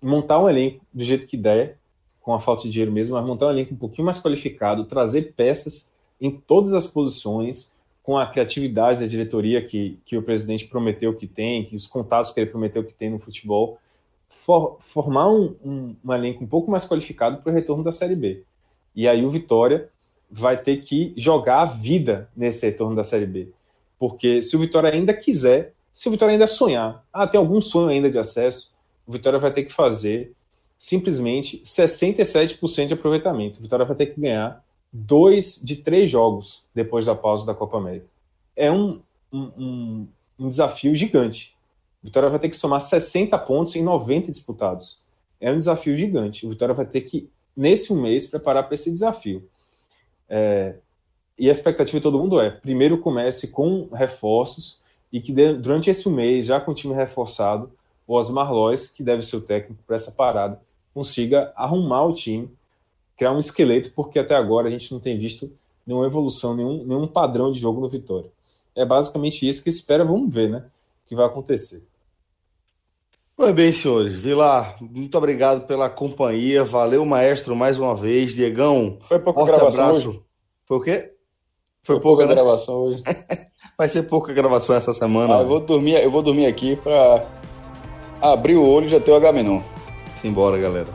[0.00, 1.78] montar um elenco do jeito que der,
[2.20, 5.34] com a falta de dinheiro mesmo, mas montar um elenco um pouquinho mais qualificado, trazer
[5.34, 11.14] peças em todas as posições, com a criatividade da diretoria que, que o presidente prometeu
[11.14, 13.78] que tem, que os contatos que ele prometeu que tem no futebol,
[14.28, 18.14] for, formar um, um, um, elenco um pouco mais qualificado para o retorno da Série
[18.14, 18.44] B.
[18.94, 19.88] E aí o Vitória
[20.30, 23.48] vai ter que jogar a vida nesse retorno da Série B.
[23.98, 27.88] Porque se o Vitória ainda quiser, se o Vitória ainda sonhar, ah, tem algum sonho
[27.88, 30.32] ainda de acesso, o Vitória vai ter que fazer
[30.76, 33.58] simplesmente 67% de aproveitamento.
[33.58, 34.62] O Vitória vai ter que ganhar
[34.92, 38.06] dois de três jogos depois da pausa da Copa América.
[38.54, 39.00] É um,
[39.32, 40.06] um,
[40.38, 41.56] um desafio gigante.
[42.02, 45.02] O Vitória vai ter que somar 60 pontos em 90 disputados.
[45.40, 46.46] É um desafio gigante.
[46.46, 49.48] O Vitória vai ter que, nesse um mês, preparar para esse desafio.
[50.28, 50.76] É,
[51.38, 54.80] e a expectativa de todo mundo é: primeiro comece com reforços
[55.12, 57.70] e que durante esse mês, já com o time reforçado,
[58.06, 60.60] o Osmar Lois, que deve ser o técnico para essa parada,
[60.94, 62.50] consiga arrumar o time
[63.16, 65.50] criar um esqueleto, porque até agora a gente não tem visto
[65.86, 68.30] nenhuma evolução, nenhum, nenhum padrão de jogo no Vitória.
[68.74, 70.58] É basicamente isso que espera, vamos ver, né?
[71.04, 71.86] O que vai acontecer.
[73.38, 74.14] Muito bem, senhores.
[74.14, 76.64] Vilar, muito obrigado pela companhia.
[76.64, 78.34] Valeu, maestro, mais uma vez.
[78.34, 80.08] Diegão, foi pouca gravação abraço.
[80.08, 80.22] hoje.
[80.66, 81.12] Foi o quê?
[81.86, 82.34] Foi, pouca, né?
[82.34, 83.02] gravação hoje.
[83.78, 85.36] Vai ser pouca gravação essa semana.
[85.36, 87.24] Ah, eu vou dormir, eu vou dormir aqui para
[88.20, 89.60] abrir o olho e já ter o Agamenon.
[90.16, 90.88] Simbora, galera.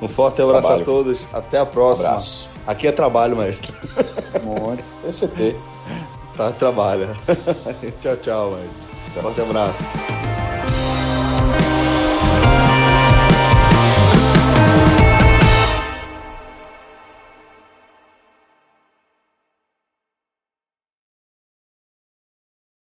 [0.00, 0.82] Um forte abraço trabalho.
[0.82, 1.26] a todos.
[1.32, 2.10] Até a próxima.
[2.10, 2.48] Abraço.
[2.66, 3.72] Aqui é trabalho, mestre.
[4.44, 4.84] Muito.
[5.02, 5.56] TCT.
[6.36, 7.16] Tá, trabalha.
[8.00, 9.20] tchau, tchau, mestre.
[9.20, 10.35] Forte abraço.